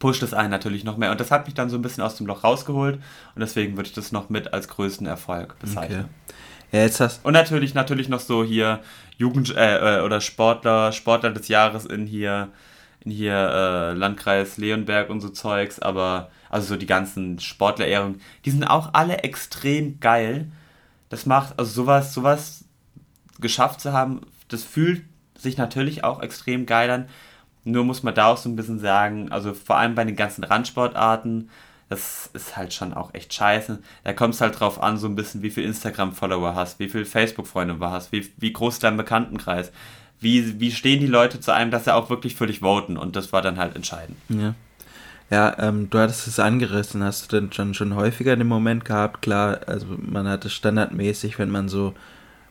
[0.00, 1.12] pusht es einen natürlich noch mehr.
[1.12, 3.88] Und das hat mich dann so ein bisschen aus dem Loch rausgeholt und deswegen würde
[3.88, 6.06] ich das noch mit als größten Erfolg bezeichnen.
[6.06, 6.36] Okay.
[6.72, 8.80] Ja, jetzt hast und natürlich, natürlich noch so hier
[9.18, 12.48] Jugend- äh, äh, oder Sportler, Sportler des Jahres in hier,
[13.04, 18.50] in hier äh, Landkreis Leonberg und so Zeugs, aber also so die ganzen Sportlerehrungen, die
[18.50, 20.50] sind auch alle extrem geil.
[21.08, 22.64] Das macht, also sowas, sowas
[23.40, 25.02] geschafft zu haben, das fühlt
[25.36, 27.08] sich natürlich auch extrem geil an,
[27.64, 30.44] nur muss man da auch so ein bisschen sagen, also vor allem bei den ganzen
[30.44, 31.50] Randsportarten,
[31.88, 33.80] das ist halt schon auch echt scheiße.
[34.04, 37.04] Da kommt es halt drauf an, so ein bisschen, wie viel Instagram-Follower hast, wie viel
[37.04, 39.72] Facebook-Freunde du hast, wie, wie groß dein Bekanntenkreis,
[40.20, 43.16] wie, wie stehen die Leute zu einem, dass sie auch wirklich für dich voten und
[43.16, 44.16] das war dann halt entscheidend.
[44.28, 44.54] Ja.
[45.30, 47.04] Ja, ähm, du hattest es angerissen.
[47.04, 49.22] Hast du denn schon, schon häufiger den Moment gehabt?
[49.22, 51.94] Klar, also man hatte standardmäßig, wenn man so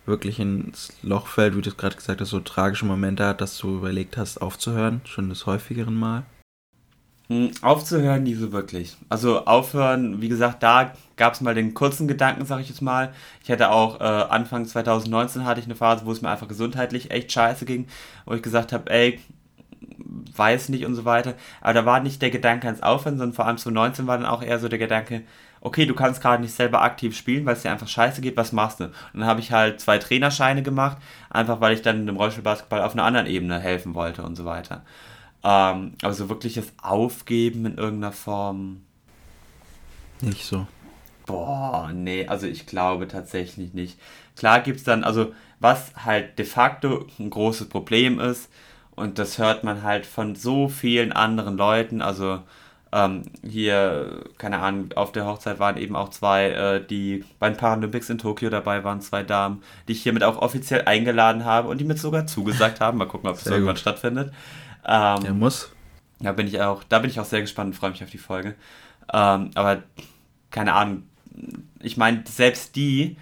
[0.10, 3.58] wirklich ins Loch fällt, wie du es gerade gesagt hast, so tragische Momente hat, dass
[3.58, 6.24] du überlegt hast, aufzuhören, schon des häufigeren Mal?
[7.30, 8.98] Hm, aufzuhören, nie so wirklich.
[9.08, 13.14] Also aufhören, wie gesagt, da gab es mal den kurzen Gedanken, sag ich jetzt mal.
[13.44, 17.12] Ich hätte auch äh, Anfang 2019 hatte ich eine Phase, wo es mir einfach gesundheitlich
[17.12, 17.88] echt scheiße ging,
[18.26, 19.20] wo ich gesagt habe, ey,
[20.36, 21.36] weiß nicht und so weiter.
[21.62, 24.42] Aber da war nicht der Gedanke ans Aufhören, sondern vor allem 2019 war dann auch
[24.42, 25.22] eher so der Gedanke,
[25.62, 28.52] okay, du kannst gerade nicht selber aktiv spielen, weil es dir einfach scheiße geht, was
[28.52, 28.86] machst du?
[28.86, 30.98] Und dann habe ich halt zwei Trainerscheine gemacht,
[31.30, 34.84] einfach weil ich dann dem Rollstuhlbasketball auf einer anderen Ebene helfen wollte und so weiter.
[35.44, 38.82] Ähm, aber so wirkliches Aufgeben in irgendeiner Form.
[40.22, 40.68] Nicht so.
[41.26, 44.00] Boah, nee, also ich glaube tatsächlich nicht.
[44.36, 48.50] Klar gibt es dann, also was halt de facto ein großes Problem ist,
[48.96, 52.42] und das hört man halt von so vielen anderen Leuten, also
[52.92, 57.58] ähm, hier, keine Ahnung, auf der Hochzeit waren eben auch zwei, äh, die bei den
[57.58, 61.80] Paralympics in Tokio dabei waren, zwei Damen, die ich hiermit auch offiziell eingeladen habe und
[61.80, 62.98] die mir sogar zugesagt haben.
[62.98, 63.80] Mal gucken, ob es irgendwann gut.
[63.82, 64.34] stattfindet.
[64.86, 65.72] Ähm, Der muss.
[66.20, 68.18] Da bin ich auch, da bin ich auch sehr gespannt und freue mich auf die
[68.18, 68.56] Folge.
[69.14, 69.84] Ähm, aber
[70.50, 71.04] keine Ahnung,
[71.82, 73.18] ich meine, selbst die,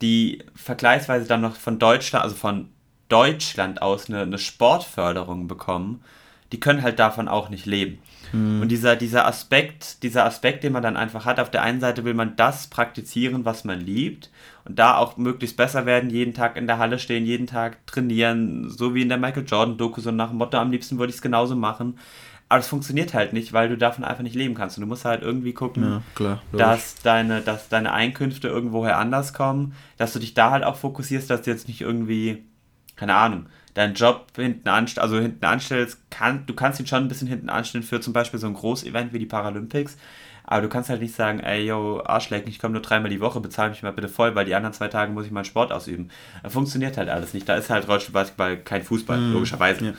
[0.00, 2.68] die vergleichsweise dann noch von Deutschland, also von
[3.08, 6.02] Deutschland aus eine, eine Sportförderung bekommen,
[6.52, 7.98] die können halt davon auch nicht leben.
[8.32, 8.62] Mhm.
[8.62, 12.04] Und dieser, dieser Aspekt, dieser Aspekt, den man dann einfach hat, auf der einen Seite
[12.04, 14.30] will man das praktizieren, was man liebt
[14.64, 18.70] und da auch möglichst besser werden, jeden Tag in der Halle stehen, jeden Tag trainieren,
[18.70, 21.22] so wie in der Michael Jordan-Doku, so nach dem Motto, am liebsten würde ich es
[21.22, 21.98] genauso machen.
[22.50, 24.78] Aber es funktioniert halt nicht, weil du davon einfach nicht leben kannst.
[24.78, 29.34] Und du musst halt irgendwie gucken, ja, klar, dass, deine, dass deine Einkünfte irgendwoher anders
[29.34, 32.44] kommen, dass du dich da halt auch fokussierst, dass du jetzt nicht irgendwie,
[32.96, 33.46] keine Ahnung,
[33.78, 37.48] deinen Job hinten anstellst, also hinten anstellst, kann, du kannst ihn schon ein bisschen hinten
[37.48, 39.96] anstellen für zum Beispiel so ein Großevent wie die Paralympics,
[40.44, 43.38] aber du kannst halt nicht sagen, ey, yo, Arschlecken, ich komme nur dreimal die Woche,
[43.40, 46.08] bezahle mich mal bitte voll, weil die anderen zwei Tage muss ich meinen Sport ausüben.
[46.48, 47.46] Funktioniert halt alles nicht.
[47.48, 49.84] Da ist halt Rollstuhlbasketball kein Fußball, mm, logischerweise.
[49.84, 49.92] Ja.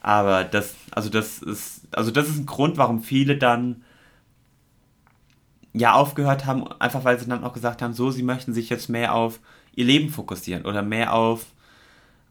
[0.00, 3.82] Aber das, also das ist, also das ist ein Grund, warum viele dann
[5.72, 8.88] ja aufgehört haben, einfach weil sie dann auch gesagt haben, so, sie möchten sich jetzt
[8.88, 9.40] mehr auf
[9.74, 11.46] ihr Leben fokussieren oder mehr auf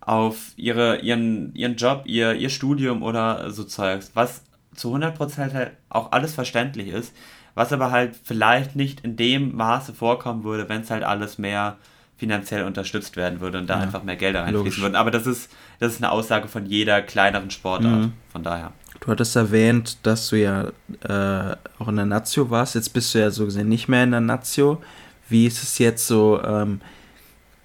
[0.08, 4.42] auf ihre, ihren, ihren Job, ihr, ihr Studium oder so Zeugs, was
[4.74, 7.14] zu 100% halt auch alles verständlich ist,
[7.56, 11.76] was aber halt vielleicht nicht in dem Maße vorkommen würde, wenn es halt alles mehr
[12.16, 14.96] finanziell unterstützt werden würde und da ja, einfach mehr Gelder reinfließen würden.
[14.96, 18.14] Aber das ist, das ist eine Aussage von jeder kleineren Sportart, mhm.
[18.32, 18.72] von daher.
[19.02, 20.70] Du hattest erwähnt, dass du ja
[21.04, 22.76] äh, auch in der Nazio warst.
[22.76, 24.82] Jetzt bist du ja so gesehen nicht mehr in der Nazio.
[25.28, 26.42] Wie ist es jetzt so?
[26.42, 26.80] Ähm,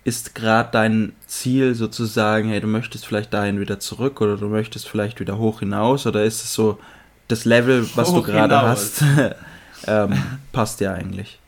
[0.05, 4.89] ist gerade dein Ziel sozusagen, hey, du möchtest vielleicht dahin wieder zurück oder du möchtest
[4.89, 6.79] vielleicht wieder hoch hinaus oder ist es so,
[7.29, 9.03] das Level, was hoch du gerade hast,
[9.87, 10.13] ähm,
[10.53, 11.39] passt ja eigentlich?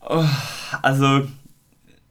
[0.00, 0.24] Oh,
[0.82, 1.28] also,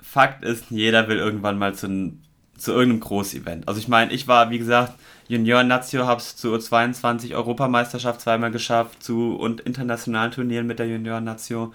[0.02, 2.14] Fakt ist, jeder will irgendwann mal zu,
[2.58, 3.68] zu irgendeinem Großevent.
[3.68, 4.94] Also ich meine, ich war, wie gesagt,
[5.28, 11.74] Junior-Nazio, habe es zur U22 Europameisterschaft zweimal geschafft, zu und internationalen Turnieren mit der Junior-Nazio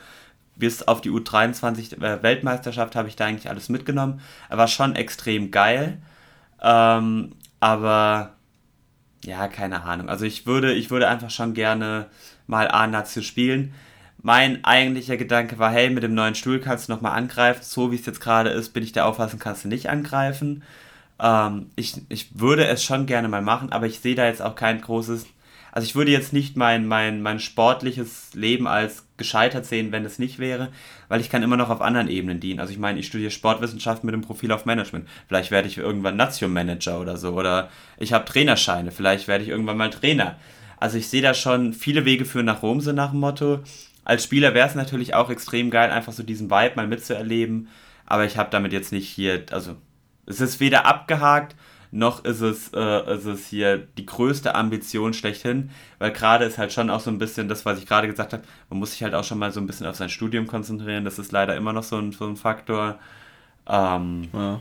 [0.57, 4.21] bis auf die U23 äh, habe ich da eigentlich alles mitgenommen.
[4.49, 5.99] Er war schon extrem geil.
[6.63, 8.35] Ähm, aber
[9.25, 10.09] ja, keine Ahnung.
[10.09, 12.07] Also ich würde, ich würde einfach schon gerne
[12.47, 13.75] mal A-Nazio spielen.
[14.21, 17.63] Mein eigentlicher Gedanke war, hey, mit dem neuen Stuhl kannst du nochmal angreifen.
[17.63, 20.63] So wie es jetzt gerade ist, bin ich der Auffassung, kannst du nicht angreifen.
[21.19, 24.55] Ähm, ich, ich würde es schon gerne mal machen, aber ich sehe da jetzt auch
[24.55, 25.27] kein großes
[25.73, 30.19] also ich würde jetzt nicht mein, mein, mein sportliches Leben als gescheitert sehen, wenn es
[30.19, 30.69] nicht wäre,
[31.09, 32.61] weil ich kann immer noch auf anderen Ebenen dienen.
[32.61, 35.09] Also ich meine, ich studiere Sportwissenschaft mit dem Profil auf Management.
[35.29, 37.33] Vielleicht werde ich irgendwann Nation-Manager oder so.
[37.33, 38.91] Oder ich habe Trainerscheine.
[38.91, 40.37] Vielleicht werde ich irgendwann mal Trainer.
[40.77, 43.61] Also ich sehe da schon viele Wege führen nach Rom, so nach dem Motto.
[44.05, 47.69] Als Spieler wäre es natürlich auch extrem geil, einfach so diesen Vibe mal mitzuerleben.
[48.05, 49.77] Aber ich habe damit jetzt nicht hier, also
[50.27, 51.57] es ist weder abgehakt,
[51.93, 56.73] noch ist es, äh, ist es hier die größte Ambition schlechthin, weil gerade ist halt
[56.73, 59.15] schon auch so ein bisschen das, was ich gerade gesagt habe, man muss sich halt
[59.15, 61.83] auch schon mal so ein bisschen auf sein Studium konzentrieren, das ist leider immer noch
[61.83, 62.99] so ein, so ein Faktor.
[63.69, 64.61] Ähm, ja.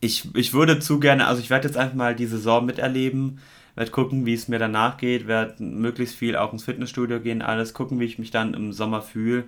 [0.00, 3.40] ich, ich würde zu gerne, also ich werde jetzt einfach mal die Saison miterleben,
[3.74, 7.72] werde gucken, wie es mir danach geht, werde möglichst viel auch ins Fitnessstudio gehen, alles
[7.72, 9.44] gucken, wie ich mich dann im Sommer fühle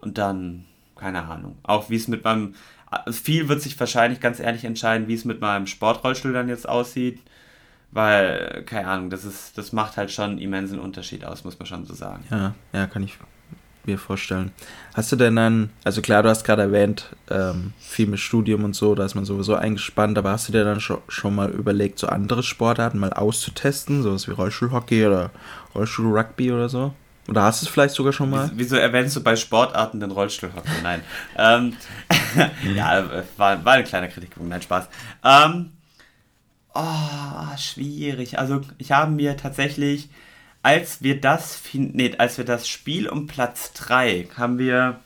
[0.00, 0.64] und dann,
[0.96, 2.54] keine Ahnung, auch wie es mit meinem
[3.10, 7.20] viel wird sich wahrscheinlich ganz ehrlich entscheiden, wie es mit meinem Sportrollstuhl dann jetzt aussieht.
[7.92, 11.66] Weil, keine Ahnung, das ist, das macht halt schon einen immensen Unterschied aus, muss man
[11.66, 12.24] schon so sagen.
[12.30, 13.16] Ja, ja, kann ich
[13.86, 14.50] mir vorstellen.
[14.94, 18.74] Hast du denn dann, also klar, du hast gerade erwähnt, ähm, viel mit Studium und
[18.74, 21.98] so, da ist man sowieso eingespannt, aber hast du dir dann schon, schon mal überlegt,
[21.98, 25.30] so andere Sportarten mal auszutesten, sowas wie Rollstuhlhockey oder
[25.74, 26.92] Rollstuhlrugby oder so?
[27.28, 28.50] Oder hast du es vielleicht sogar schon mal?
[28.54, 30.68] Wieso erwähnst du bei Sportarten den Rollstuhlhockey?
[30.82, 31.02] Nein.
[31.36, 31.76] ähm,
[32.76, 33.04] ja,
[33.36, 34.88] war, war eine kleine Kritikpunkt, nein, Spaß.
[35.24, 35.72] Ähm,
[36.74, 38.38] oh, schwierig.
[38.38, 40.08] Also ich habe mir tatsächlich
[40.66, 44.98] als wir das, nee, als wir das Spiel um Platz 3 haben wir,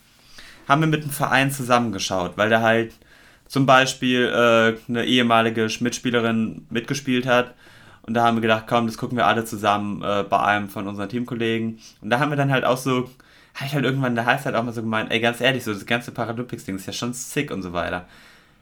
[0.67, 2.95] haben wir mit dem Verein zusammengeschaut, weil da halt
[3.47, 7.55] zum Beispiel äh, eine ehemalige Mitspielerin mitgespielt hat.
[8.11, 10.89] Und da haben wir gedacht, komm, das gucken wir alle zusammen äh, bei einem von
[10.89, 11.79] unseren Teamkollegen.
[12.01, 13.09] Und da haben wir dann halt auch so,
[13.55, 15.73] habe ich halt irgendwann in der Halbzeit auch mal so gemeint, ey, ganz ehrlich, so
[15.73, 18.07] das ganze Paralympics-Ding ist ja schon sick und so weiter.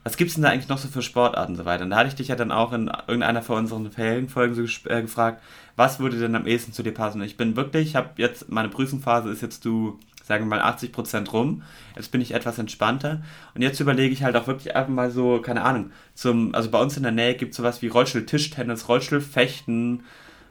[0.04, 1.84] Was gibt es denn da eigentlich noch so für Sportarten und so weiter?
[1.84, 5.00] Und da hatte ich dich ja dann auch in irgendeiner von unseren Ferienfolgen so äh,
[5.00, 5.42] gefragt,
[5.76, 7.22] was würde denn am ehesten zu dir passen?
[7.22, 9.98] Ich bin wirklich, ich habe jetzt, meine Prüfungsphase ist jetzt du,
[10.28, 11.62] sagen wir mal, 80% rum.
[11.96, 13.22] Jetzt bin ich etwas entspannter.
[13.54, 16.80] Und jetzt überlege ich halt auch wirklich einfach mal so, keine Ahnung, zum, also bei
[16.80, 20.04] uns in der Nähe gibt es sowas wie Rollstuhl-Tischtennis, Rollstuhl-Fechten,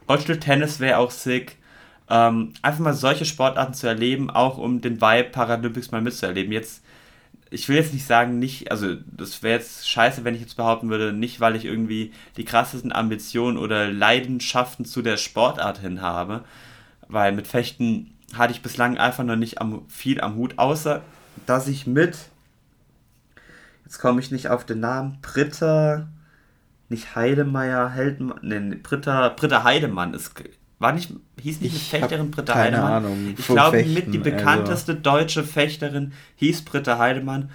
[0.08, 1.56] Rollstuhl-Tennis wäre auch sick.
[2.10, 6.52] Ähm, einfach mal solche Sportarten zu erleben, auch um den Vibe Paralympics mal mitzuerleben.
[6.52, 6.82] Jetzt
[7.50, 10.90] ich will jetzt nicht sagen, nicht, also das wäre jetzt scheiße, wenn ich jetzt behaupten
[10.90, 16.44] würde, nicht weil ich irgendwie die krassesten Ambitionen oder Leidenschaften zu der Sportart hin habe,
[17.08, 21.02] weil mit Fechten hatte ich bislang einfach noch nicht am, viel am Hut, außer
[21.46, 22.16] dass ich mit,
[23.84, 26.08] jetzt komme ich nicht auf den Namen, Britta,
[26.88, 30.34] nicht Heidemeyer, Heldenmann, nee, Britta, Britta Heidemann ist
[30.78, 33.04] war nicht, hieß nicht eine Fechterin Britta keine Heidemann?
[33.04, 33.34] Ahnung.
[33.36, 35.02] Ich glaube, mit die also bekannteste also.
[35.02, 37.50] deutsche Fechterin hieß Britta Heidemann.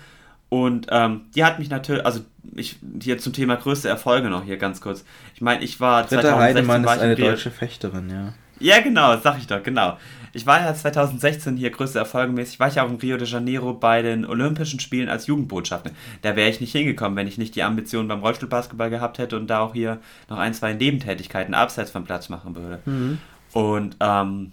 [0.49, 2.19] Und ähm, die hat mich natürlich, also
[2.53, 5.05] ich hier zum Thema größte Erfolge noch hier ganz kurz.
[5.33, 8.33] Ich meine, ich war Britta 2016 Heidemann war ist eine deutsche Fechterin, ja.
[8.59, 9.97] Ja, genau, sag ich doch, genau.
[10.33, 14.01] Ich war ja 2016 hier größte erfolgemäßig, war ich auch in Rio de Janeiro bei
[14.01, 15.91] den Olympischen Spielen als Jugendbotschafter.
[16.23, 19.47] Da wäre ich nicht hingekommen, wenn ich nicht die Ambition beim Rollstuhlbasketball gehabt hätte und
[19.47, 22.79] da auch hier noch ein, zwei Nebentätigkeiten abseits vom Platz machen würde.
[22.85, 23.19] Mhm.
[23.53, 24.51] Und ähm,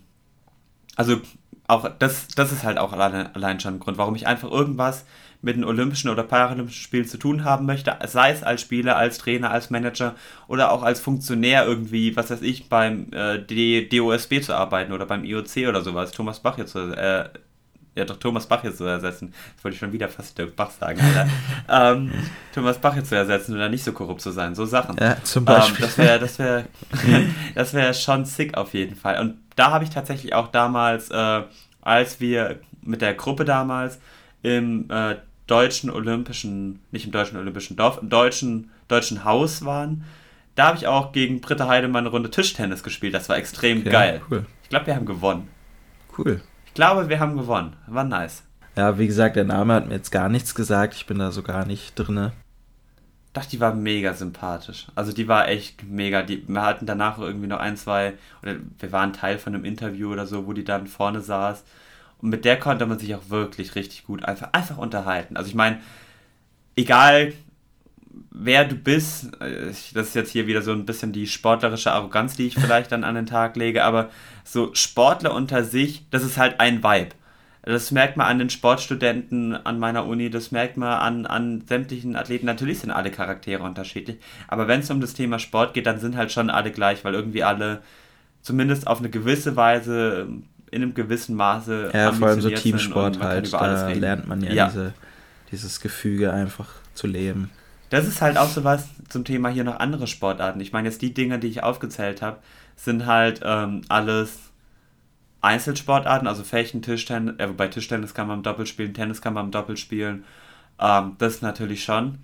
[0.96, 1.16] also
[1.66, 5.06] auch das, das ist halt auch allein, allein schon ein Grund, warum ich einfach irgendwas
[5.42, 9.18] mit den Olympischen oder Paralympischen Spielen zu tun haben möchte, sei es als Spieler, als
[9.18, 10.14] Trainer, als Manager
[10.48, 15.24] oder auch als Funktionär irgendwie, was weiß ich, beim äh, DOSB zu arbeiten oder beim
[15.24, 17.30] IOC oder sowas, Thomas Bach jetzt zu, äh,
[17.94, 19.32] ja doch Thomas Bach jetzt zu ersetzen.
[19.54, 21.28] Das wollte ich schon wieder fast Dirk Bach sagen, Alter.
[21.68, 22.12] ähm,
[22.54, 24.96] Thomas Bach jetzt zu ersetzen oder nicht so korrupt zu sein, so Sachen.
[25.00, 25.84] Ja, zum Beispiel.
[25.84, 26.64] Ähm, das wäre das wär,
[27.54, 29.20] das wär schon sick auf jeden Fall.
[29.20, 31.42] Und da habe ich tatsächlich auch damals, äh,
[31.80, 33.98] als wir mit der Gruppe damals
[34.42, 35.16] im äh,
[35.50, 40.04] deutschen Olympischen, nicht im deutschen Olympischen Dorf, im deutschen, deutschen Haus waren.
[40.54, 43.14] Da habe ich auch gegen Britta Heidemann eine Runde Tischtennis gespielt.
[43.14, 44.22] Das war extrem okay, geil.
[44.30, 44.46] Cool.
[44.62, 45.48] Ich glaube, wir haben gewonnen.
[46.16, 46.40] Cool.
[46.66, 47.74] Ich glaube, wir haben gewonnen.
[47.86, 48.44] War nice.
[48.76, 50.94] Ja, wie gesagt, der Name hat mir jetzt gar nichts gesagt.
[50.94, 52.30] Ich bin da so gar nicht drin.
[53.32, 54.86] Doch, die war mega sympathisch.
[54.94, 56.22] Also die war echt mega.
[56.22, 60.12] Die, wir hatten danach irgendwie noch ein, zwei, oder wir waren Teil von einem Interview
[60.12, 61.64] oder so, wo die dann vorne saß
[62.22, 65.36] und mit der konnte man sich auch wirklich richtig gut einfach, einfach unterhalten.
[65.36, 65.80] Also ich meine,
[66.76, 67.32] egal
[68.30, 72.36] wer du bist, äh, das ist jetzt hier wieder so ein bisschen die sportlerische Arroganz,
[72.36, 74.10] die ich vielleicht dann an den Tag lege, aber
[74.44, 77.10] so Sportler unter sich, das ist halt ein Vibe.
[77.62, 82.16] Das merkt man an den Sportstudenten an meiner Uni, das merkt man an, an sämtlichen
[82.16, 82.46] Athleten.
[82.46, 84.16] Natürlich sind alle Charaktere unterschiedlich,
[84.48, 87.14] aber wenn es um das Thema Sport geht, dann sind halt schon alle gleich, weil
[87.14, 87.82] irgendwie alle
[88.40, 90.28] zumindest auf eine gewisse Weise
[90.70, 91.90] in einem gewissen Maße.
[91.92, 94.66] Ja, vor allem so Teamsport halt, da lernt man ja, ja.
[94.68, 94.92] Diese,
[95.50, 97.50] dieses Gefüge einfach zu leben.
[97.90, 100.60] Das ist halt auch so was zum Thema hier noch andere Sportarten.
[100.60, 102.38] Ich meine, jetzt die Dinge, die ich aufgezählt habe,
[102.76, 104.38] sind halt ähm, alles
[105.40, 109.46] Einzelsportarten, also Fechten, Tischtennis, äh, wobei Tischtennis kann man im Doppel spielen, Tennis kann man
[109.46, 110.24] im Doppel spielen.
[110.78, 112.18] Ähm, das natürlich schon.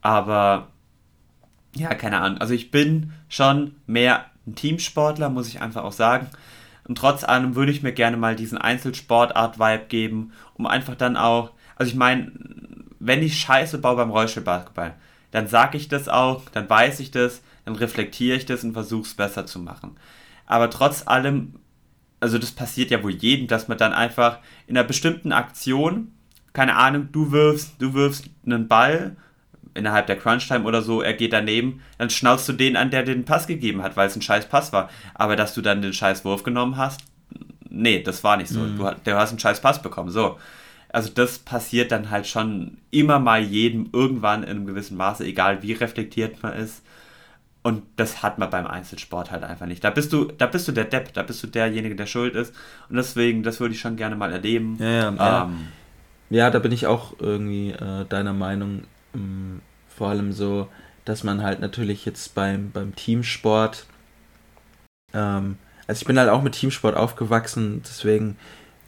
[0.00, 0.68] Aber
[1.76, 2.38] ja, keine Ahnung.
[2.38, 6.28] Also ich bin schon mehr ein Teamsportler, muss ich einfach auch sagen.
[6.86, 11.52] Und trotz allem würde ich mir gerne mal diesen Einzelsportart-Vibe geben, um einfach dann auch,
[11.76, 12.32] also ich meine,
[12.98, 14.94] wenn ich Scheiße baue beim Rollstuhlbasketball,
[15.30, 19.02] dann sage ich das auch, dann weiß ich das, dann reflektiere ich das und versuche
[19.02, 19.96] es besser zu machen.
[20.46, 21.54] Aber trotz allem,
[22.20, 26.12] also das passiert ja wohl jedem, dass man dann einfach in einer bestimmten Aktion,
[26.52, 29.16] keine Ahnung, du wirfst, du wirfst einen Ball
[29.74, 33.24] innerhalb der Crunch-Time oder so, er geht daneben, dann schnauzt du den an, der den
[33.24, 34.88] Pass gegeben hat, weil es ein scheiß Pass war.
[35.14, 37.00] Aber dass du dann den scheiß Wurf genommen hast,
[37.68, 38.60] nee, das war nicht so.
[38.60, 38.78] Mhm.
[38.78, 40.38] Du, du hast einen scheiß Pass bekommen, so.
[40.94, 45.62] Also das passiert dann halt schon immer mal jedem irgendwann in einem gewissen Maße, egal
[45.62, 46.84] wie reflektiert man ist.
[47.64, 49.82] Und das hat man beim Einzelsport halt einfach nicht.
[49.82, 52.54] Da bist du, da bist du der Depp, da bist du derjenige, der schuld ist.
[52.90, 54.76] Und deswegen, das würde ich schon gerne mal erleben.
[54.78, 55.44] Ja, ja, ja.
[55.44, 55.68] Ähm,
[56.28, 58.82] ja da bin ich auch irgendwie äh, deiner Meinung.
[59.14, 60.68] Ähm, vor allem so,
[61.04, 63.86] dass man halt natürlich jetzt beim, beim Teamsport,
[65.12, 65.56] ähm,
[65.86, 68.36] also ich bin halt auch mit Teamsport aufgewachsen, deswegen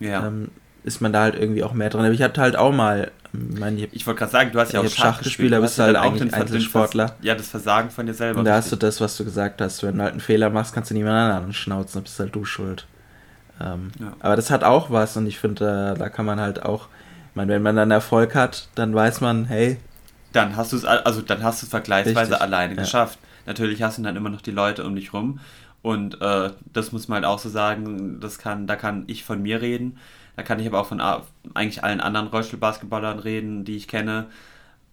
[0.01, 0.27] ja.
[0.27, 0.51] ähm,
[0.83, 2.05] ist man da halt irgendwie auch mehr dran.
[2.05, 4.72] Aber ich hatte halt auch mal, ähm, mein, ich, ich wollte gerade sagen, du hast
[4.72, 7.16] ja auch Schach, gespielt, da bist du halt auch den Einzelsportler.
[7.20, 8.39] ja, das Versagen von dir selber.
[8.39, 10.74] Und da hast du das, was du gesagt hast, wenn du halt einen Fehler machst,
[10.74, 12.87] kannst du niemand anderen schnauzen, dann bist halt du schuld.
[13.61, 14.12] Ähm, ja.
[14.20, 16.89] Aber das hat auch was und ich finde, da, da kann man halt auch,
[17.31, 19.79] ich meine, wenn man dann Erfolg hat, dann weiß man, hey,
[20.37, 22.82] dann hast du es also dann hast du es vergleichsweise Richtig, alleine ja.
[22.82, 23.18] geschafft.
[23.47, 25.41] Natürlich hast du dann immer noch die Leute um dich rum
[25.87, 29.41] und äh, das muss man halt auch so sagen, das kann, da kann ich von
[29.41, 29.99] mir reden,
[30.34, 31.01] da kann ich aber auch von
[31.55, 34.26] eigentlich allen anderen Rollstuhlbasketballern reden, die ich kenne.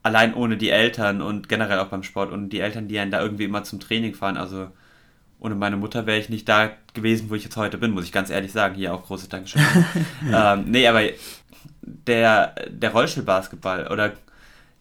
[0.03, 3.21] Allein ohne die Eltern und generell auch beim Sport und die Eltern, die einen da
[3.21, 4.37] irgendwie immer zum Training fahren.
[4.37, 4.67] Also
[5.39, 8.11] ohne meine Mutter wäre ich nicht da gewesen, wo ich jetzt heute bin, muss ich
[8.11, 8.75] ganz ehrlich sagen.
[8.75, 9.63] Hier auch große Dankeschön.
[10.31, 11.01] ähm, nee, aber
[11.81, 14.13] der, der Rollstuhlbasketball oder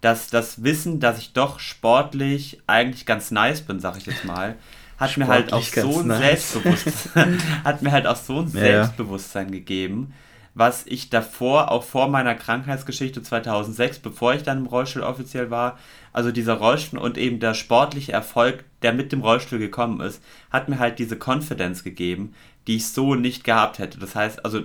[0.02, 4.56] das, das Wissen, dass ich doch sportlich eigentlich ganz nice bin, sag ich jetzt mal,
[4.98, 6.52] hat mir halt auch so ein nice.
[6.52, 9.52] Selbstbewusstsein, hat mir halt auch so ein Selbstbewusstsein ja.
[9.52, 10.12] gegeben,
[10.54, 15.78] was ich davor, auch vor meiner Krankheitsgeschichte 2006, bevor ich dann im Rollstuhl offiziell war,
[16.12, 20.68] also dieser Rollstuhl und eben der sportliche Erfolg, der mit dem Rollstuhl gekommen ist, hat
[20.68, 22.34] mir halt diese Confidence gegeben,
[22.66, 23.98] die ich so nicht gehabt hätte.
[23.98, 24.62] Das heißt, also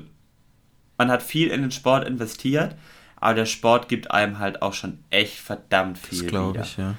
[0.98, 2.76] man hat viel in den Sport investiert,
[3.20, 6.24] aber der Sport gibt einem halt auch schon echt verdammt viel.
[6.24, 6.96] Das glaube ich, ja.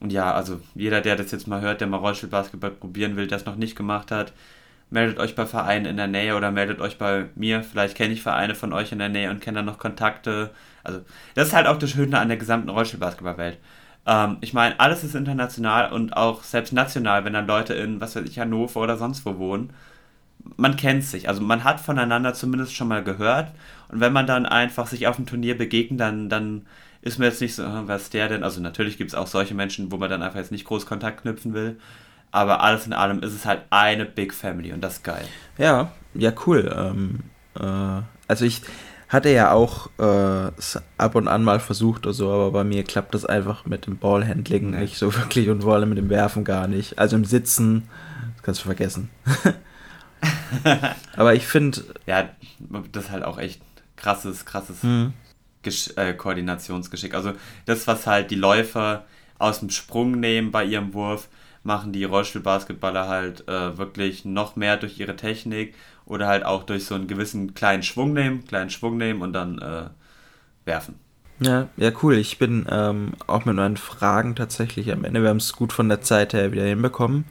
[0.00, 3.46] Und ja, also jeder, der das jetzt mal hört, der mal Rollstuhlbasketball probieren will, das
[3.46, 4.32] noch nicht gemacht hat,
[4.90, 7.62] meldet euch bei Vereinen in der Nähe oder meldet euch bei mir.
[7.62, 10.50] Vielleicht kenne ich Vereine von euch in der Nähe und kenne dann noch Kontakte.
[10.84, 11.00] Also,
[11.34, 13.58] das ist halt auch das Schöne an der gesamten Rollstuhlbasketballwelt.
[14.06, 18.16] Ähm, ich meine, alles ist international und auch selbst national, wenn dann Leute in, was
[18.16, 19.72] weiß ich, Hannover oder sonst wo wohnen.
[20.56, 23.52] Man kennt sich, also man hat voneinander zumindest schon mal gehört
[23.88, 26.66] und wenn man dann einfach sich auf dem Turnier begegnet, dann, dann
[27.02, 29.92] ist mir jetzt nicht so, was der denn, also natürlich gibt es auch solche Menschen,
[29.92, 31.78] wo man dann einfach jetzt nicht groß Kontakt knüpfen will,
[32.32, 35.24] aber alles in allem ist es halt eine Big Family und das ist geil.
[35.58, 36.72] Ja, ja, cool.
[36.76, 37.20] Ähm,
[37.54, 38.62] äh, also ich
[39.08, 40.50] hatte ja auch äh,
[40.98, 43.98] ab und an mal versucht oder so, aber bei mir klappt das einfach mit dem
[43.98, 44.80] Ballhandling nee.
[44.80, 46.98] nicht so wirklich und vor allem mit dem Werfen gar nicht.
[46.98, 47.88] Also im Sitzen,
[48.34, 49.10] das kannst du vergessen.
[51.16, 51.82] aber ich finde.
[52.06, 52.28] Ja,
[52.90, 53.60] das ist halt auch echt
[53.96, 55.12] krasses, krasses mhm.
[55.96, 57.14] äh, Koordinationsgeschick.
[57.14, 57.32] Also
[57.64, 59.04] das, was halt die Läufer
[59.38, 61.28] aus dem Sprung nehmen bei ihrem Wurf,
[61.62, 65.74] machen die Rollstuhlbasketballer halt äh, wirklich noch mehr durch ihre Technik
[66.06, 69.58] oder halt auch durch so einen gewissen kleinen Schwung nehmen, kleinen Schwung nehmen und dann
[69.58, 69.88] äh,
[70.64, 70.94] werfen.
[71.40, 72.14] Ja, ja, cool.
[72.14, 75.22] Ich bin ähm, auch mit meinen Fragen tatsächlich am Ende.
[75.22, 77.24] Wir haben es gut von der Zeit her wieder hinbekommen.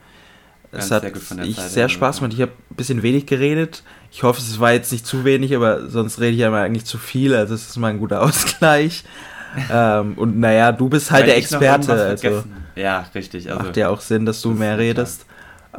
[0.72, 1.04] Es hat
[1.44, 2.34] ich sehr Spaß gemacht.
[2.34, 3.82] Ich habe ein bisschen wenig geredet.
[4.10, 6.84] Ich hoffe, es war jetzt nicht zu wenig, aber sonst rede ich ja mal eigentlich
[6.84, 7.34] zu viel.
[7.34, 9.04] Also es ist mal ein guter Ausgleich.
[9.70, 11.92] ähm, und naja, du bist halt Weil der Experte.
[11.92, 12.44] Also
[12.74, 13.50] ja, richtig.
[13.50, 15.26] Also, macht ja auch Sinn, dass du mehr redest.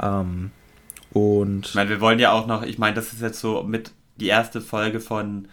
[0.01, 0.51] Ähm,
[1.11, 3.91] und ich meine, wir wollen ja auch noch, ich meine, das ist jetzt so mit
[4.17, 5.47] die erste Folge von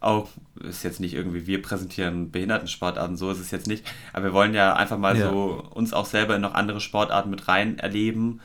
[0.00, 0.28] auch,
[0.66, 3.84] ist jetzt nicht irgendwie, wir präsentieren Behindertensportarten, so ist es jetzt nicht,
[4.14, 5.28] aber wir wollen ja einfach mal ja.
[5.28, 8.40] so uns auch selber in noch andere Sportarten mit rein erleben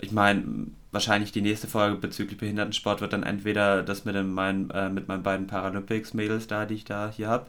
[0.00, 4.70] ich meine, wahrscheinlich die nächste Folge bezüglich Behindertensport wird dann entweder das mit, dem, mein,
[4.70, 7.46] äh, mit meinen beiden Paralympics-Mädels da, die ich da hier habe,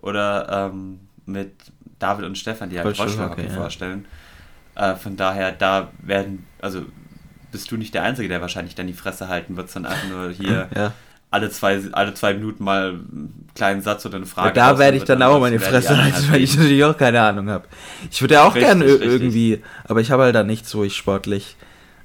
[0.00, 1.52] oder ähm, mit
[1.98, 4.06] David und Stefan, die halt Rollstuhlhockey okay, vorstellen.
[4.76, 4.92] Ja.
[4.92, 6.84] Äh, von daher, da werden, also
[7.52, 10.30] bist du nicht der Einzige, der wahrscheinlich dann die Fresse halten wird, sondern einfach nur
[10.30, 10.92] hier ja.
[11.30, 14.58] alle, zwei, alle zwei Minuten mal einen kleinen Satz oder eine Frage.
[14.58, 17.48] Ja, da werde ich dann auch meine Fresse halten, weil ich natürlich auch keine Ahnung
[17.48, 17.66] habe.
[18.10, 21.56] Ich würde ja auch gerne irgendwie, aber ich habe halt da nichts, wo ich sportlich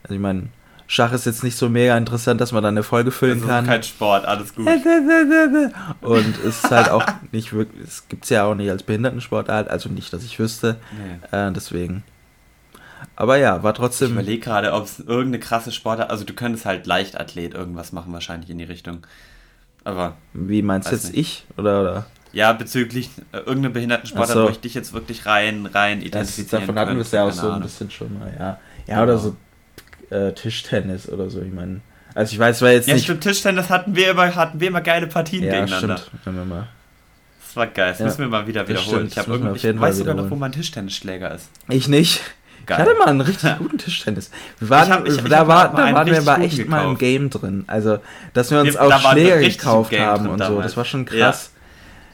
[0.04, 0.50] also ich meine,
[0.92, 3.48] Schach ist jetzt nicht so mega interessant, dass man da eine Folge füllen kann.
[3.48, 4.68] Das ist kein Sport, alles gut.
[6.02, 9.70] Und es ist halt auch nicht wirklich, es gibt es ja auch nicht als Behindertensportart,
[9.70, 10.78] also nicht, dass ich wüsste.
[11.32, 11.38] Nee.
[11.38, 12.04] Äh, deswegen.
[13.16, 14.08] Aber ja, war trotzdem.
[14.08, 18.12] Ich überlege gerade, ob es irgendeine krasse Sportart, also du könntest halt Leichtathlet irgendwas machen,
[18.12, 19.06] wahrscheinlich in die Richtung.
[19.84, 20.18] Aber.
[20.34, 21.20] Wie meinst du jetzt nicht.
[21.20, 21.46] ich?
[21.56, 22.06] Oder, oder?
[22.32, 24.46] Ja, bezüglich äh, irgendeine Behindertensportart, so.
[24.46, 27.32] wo ich dich jetzt wirklich rein, rein identifizieren das, Davon hatten wir es ja auch
[27.32, 28.60] so ein bisschen schon mal, ja.
[28.88, 29.04] Ja, genau.
[29.04, 29.36] oder so
[30.10, 31.42] äh, Tischtennis oder so.
[31.42, 31.82] Ich meine,
[32.16, 33.04] also ich weiß, war jetzt ja, nicht.
[33.04, 35.98] Ja, stimmt, Tischtennis hatten wir immer, hatten wir immer geile Partien ja, gegeneinander.
[35.98, 36.68] Stimmt, wir mal.
[37.46, 39.08] Das war geil, das ja, müssen wir mal wieder wiederholen.
[39.08, 41.50] ich, habe irgendwie, ich weiß sogar noch, wo mein Tischtennisschläger ist.
[41.68, 42.22] Ich nicht.
[42.66, 42.78] Geil.
[42.78, 44.30] Ich hatte mal einen richtig guten Tischtennis.
[44.60, 46.70] Wir waren, hab, ich, ich da, war, da waren wir aber echt gekauft.
[46.70, 47.64] mal im Game drin.
[47.66, 47.98] Also,
[48.34, 50.62] dass wir uns wir, auch Schläger gekauft haben und so.
[50.62, 51.52] Das war schon krass.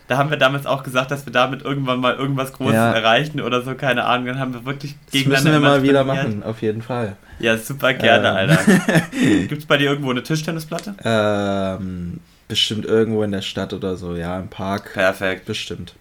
[0.08, 2.92] Da haben wir damals auch gesagt, dass wir damit irgendwann mal irgendwas Großes ja.
[2.92, 4.28] erreichen oder so, keine Ahnung.
[4.28, 5.36] Dann haben wir wirklich gegeneinander.
[5.36, 7.18] Das müssen wir mal wieder machen, auf jeden Fall.
[7.40, 8.36] Ja, super gerne, ähm.
[8.36, 9.02] Alter.
[9.48, 10.96] Gibt es bei dir irgendwo eine Tischtennisplatte?
[11.04, 14.94] Ähm, bestimmt irgendwo in der Stadt oder so, ja, im Park.
[14.94, 15.46] Perfekt.
[15.46, 15.96] Bestimmt.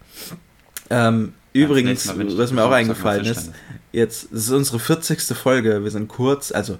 [0.90, 3.52] Ähm, übrigens, was mir auch eingefallen ist,
[3.92, 5.22] jetzt ist unsere 40.
[5.36, 5.82] Folge.
[5.82, 6.78] Wir sind kurz, also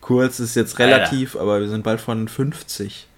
[0.00, 1.42] kurz ist jetzt relativ, Alter.
[1.42, 3.08] aber wir sind bald von 50.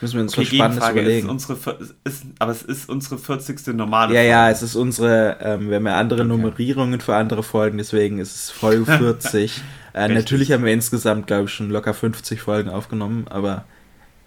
[0.00, 1.26] Müssen wir uns okay, was Spannendes überlegen.
[1.26, 3.74] Ist unsere, ist, aber es ist unsere 40.
[3.74, 4.30] normale Ja, Folge.
[4.30, 6.28] ja, es ist unsere, ähm, wir haben ja andere okay.
[6.28, 9.60] Nummerierungen für andere Folgen, deswegen ist es Folge 40.
[9.92, 13.64] äh, natürlich haben wir insgesamt, glaube ich, schon locker 50 Folgen aufgenommen, aber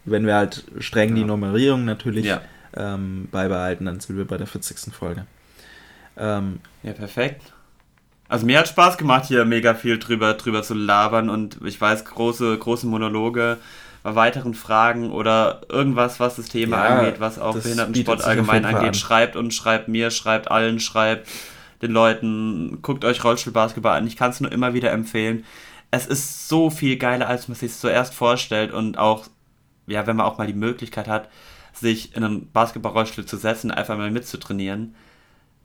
[0.06, 1.16] wenn wir halt streng ja.
[1.16, 2.42] die Nummerierung natürlich ja.
[2.76, 4.94] ähm, beibehalten, dann sind wir bei der 40.
[4.94, 5.26] Folge.
[6.18, 7.42] Ähm, ja, perfekt.
[8.28, 12.06] Also mir hat Spaß gemacht, hier mega viel drüber, drüber zu labern und ich weiß,
[12.06, 13.58] große, große Monologe
[14.04, 18.93] weiteren Fragen oder irgendwas, was das Thema ja, angeht, was auch Behindertensport allgemein angeht, an.
[18.93, 21.30] schreibt uns, schreibt mir, schreibt allen, schreibt
[21.82, 24.08] den Leuten, guckt euch Rollstuhlbasketball an.
[24.08, 25.45] Ich kann es nur immer wieder empfehlen.
[25.91, 29.28] Es ist so viel geiler, als man sich zuerst vorstellt und auch,
[29.88, 31.30] ja, wenn man auch mal die Möglichkeit hat,
[31.74, 34.95] sich in einen Basketballrollstuhl zu setzen, einfach mal mitzutrainieren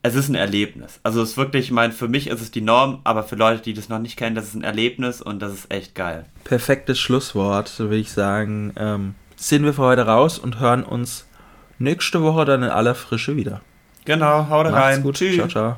[0.02, 1.00] es ist ein Erlebnis.
[1.02, 3.62] Also es ist wirklich, ich meine, für mich ist es die Norm, aber für Leute,
[3.62, 6.26] die das noch nicht kennen, das ist ein Erlebnis und das ist echt geil.
[6.44, 8.72] Perfektes Schlusswort, würde ich sagen.
[8.76, 11.26] Ähm, ziehen wir für heute raus und hören uns
[11.78, 13.60] nächste Woche dann in aller Frische wieder.
[14.04, 15.02] Genau, haut rein.
[15.02, 15.16] Gut.
[15.16, 15.36] Tschüss.
[15.36, 15.76] Ciao, ciao.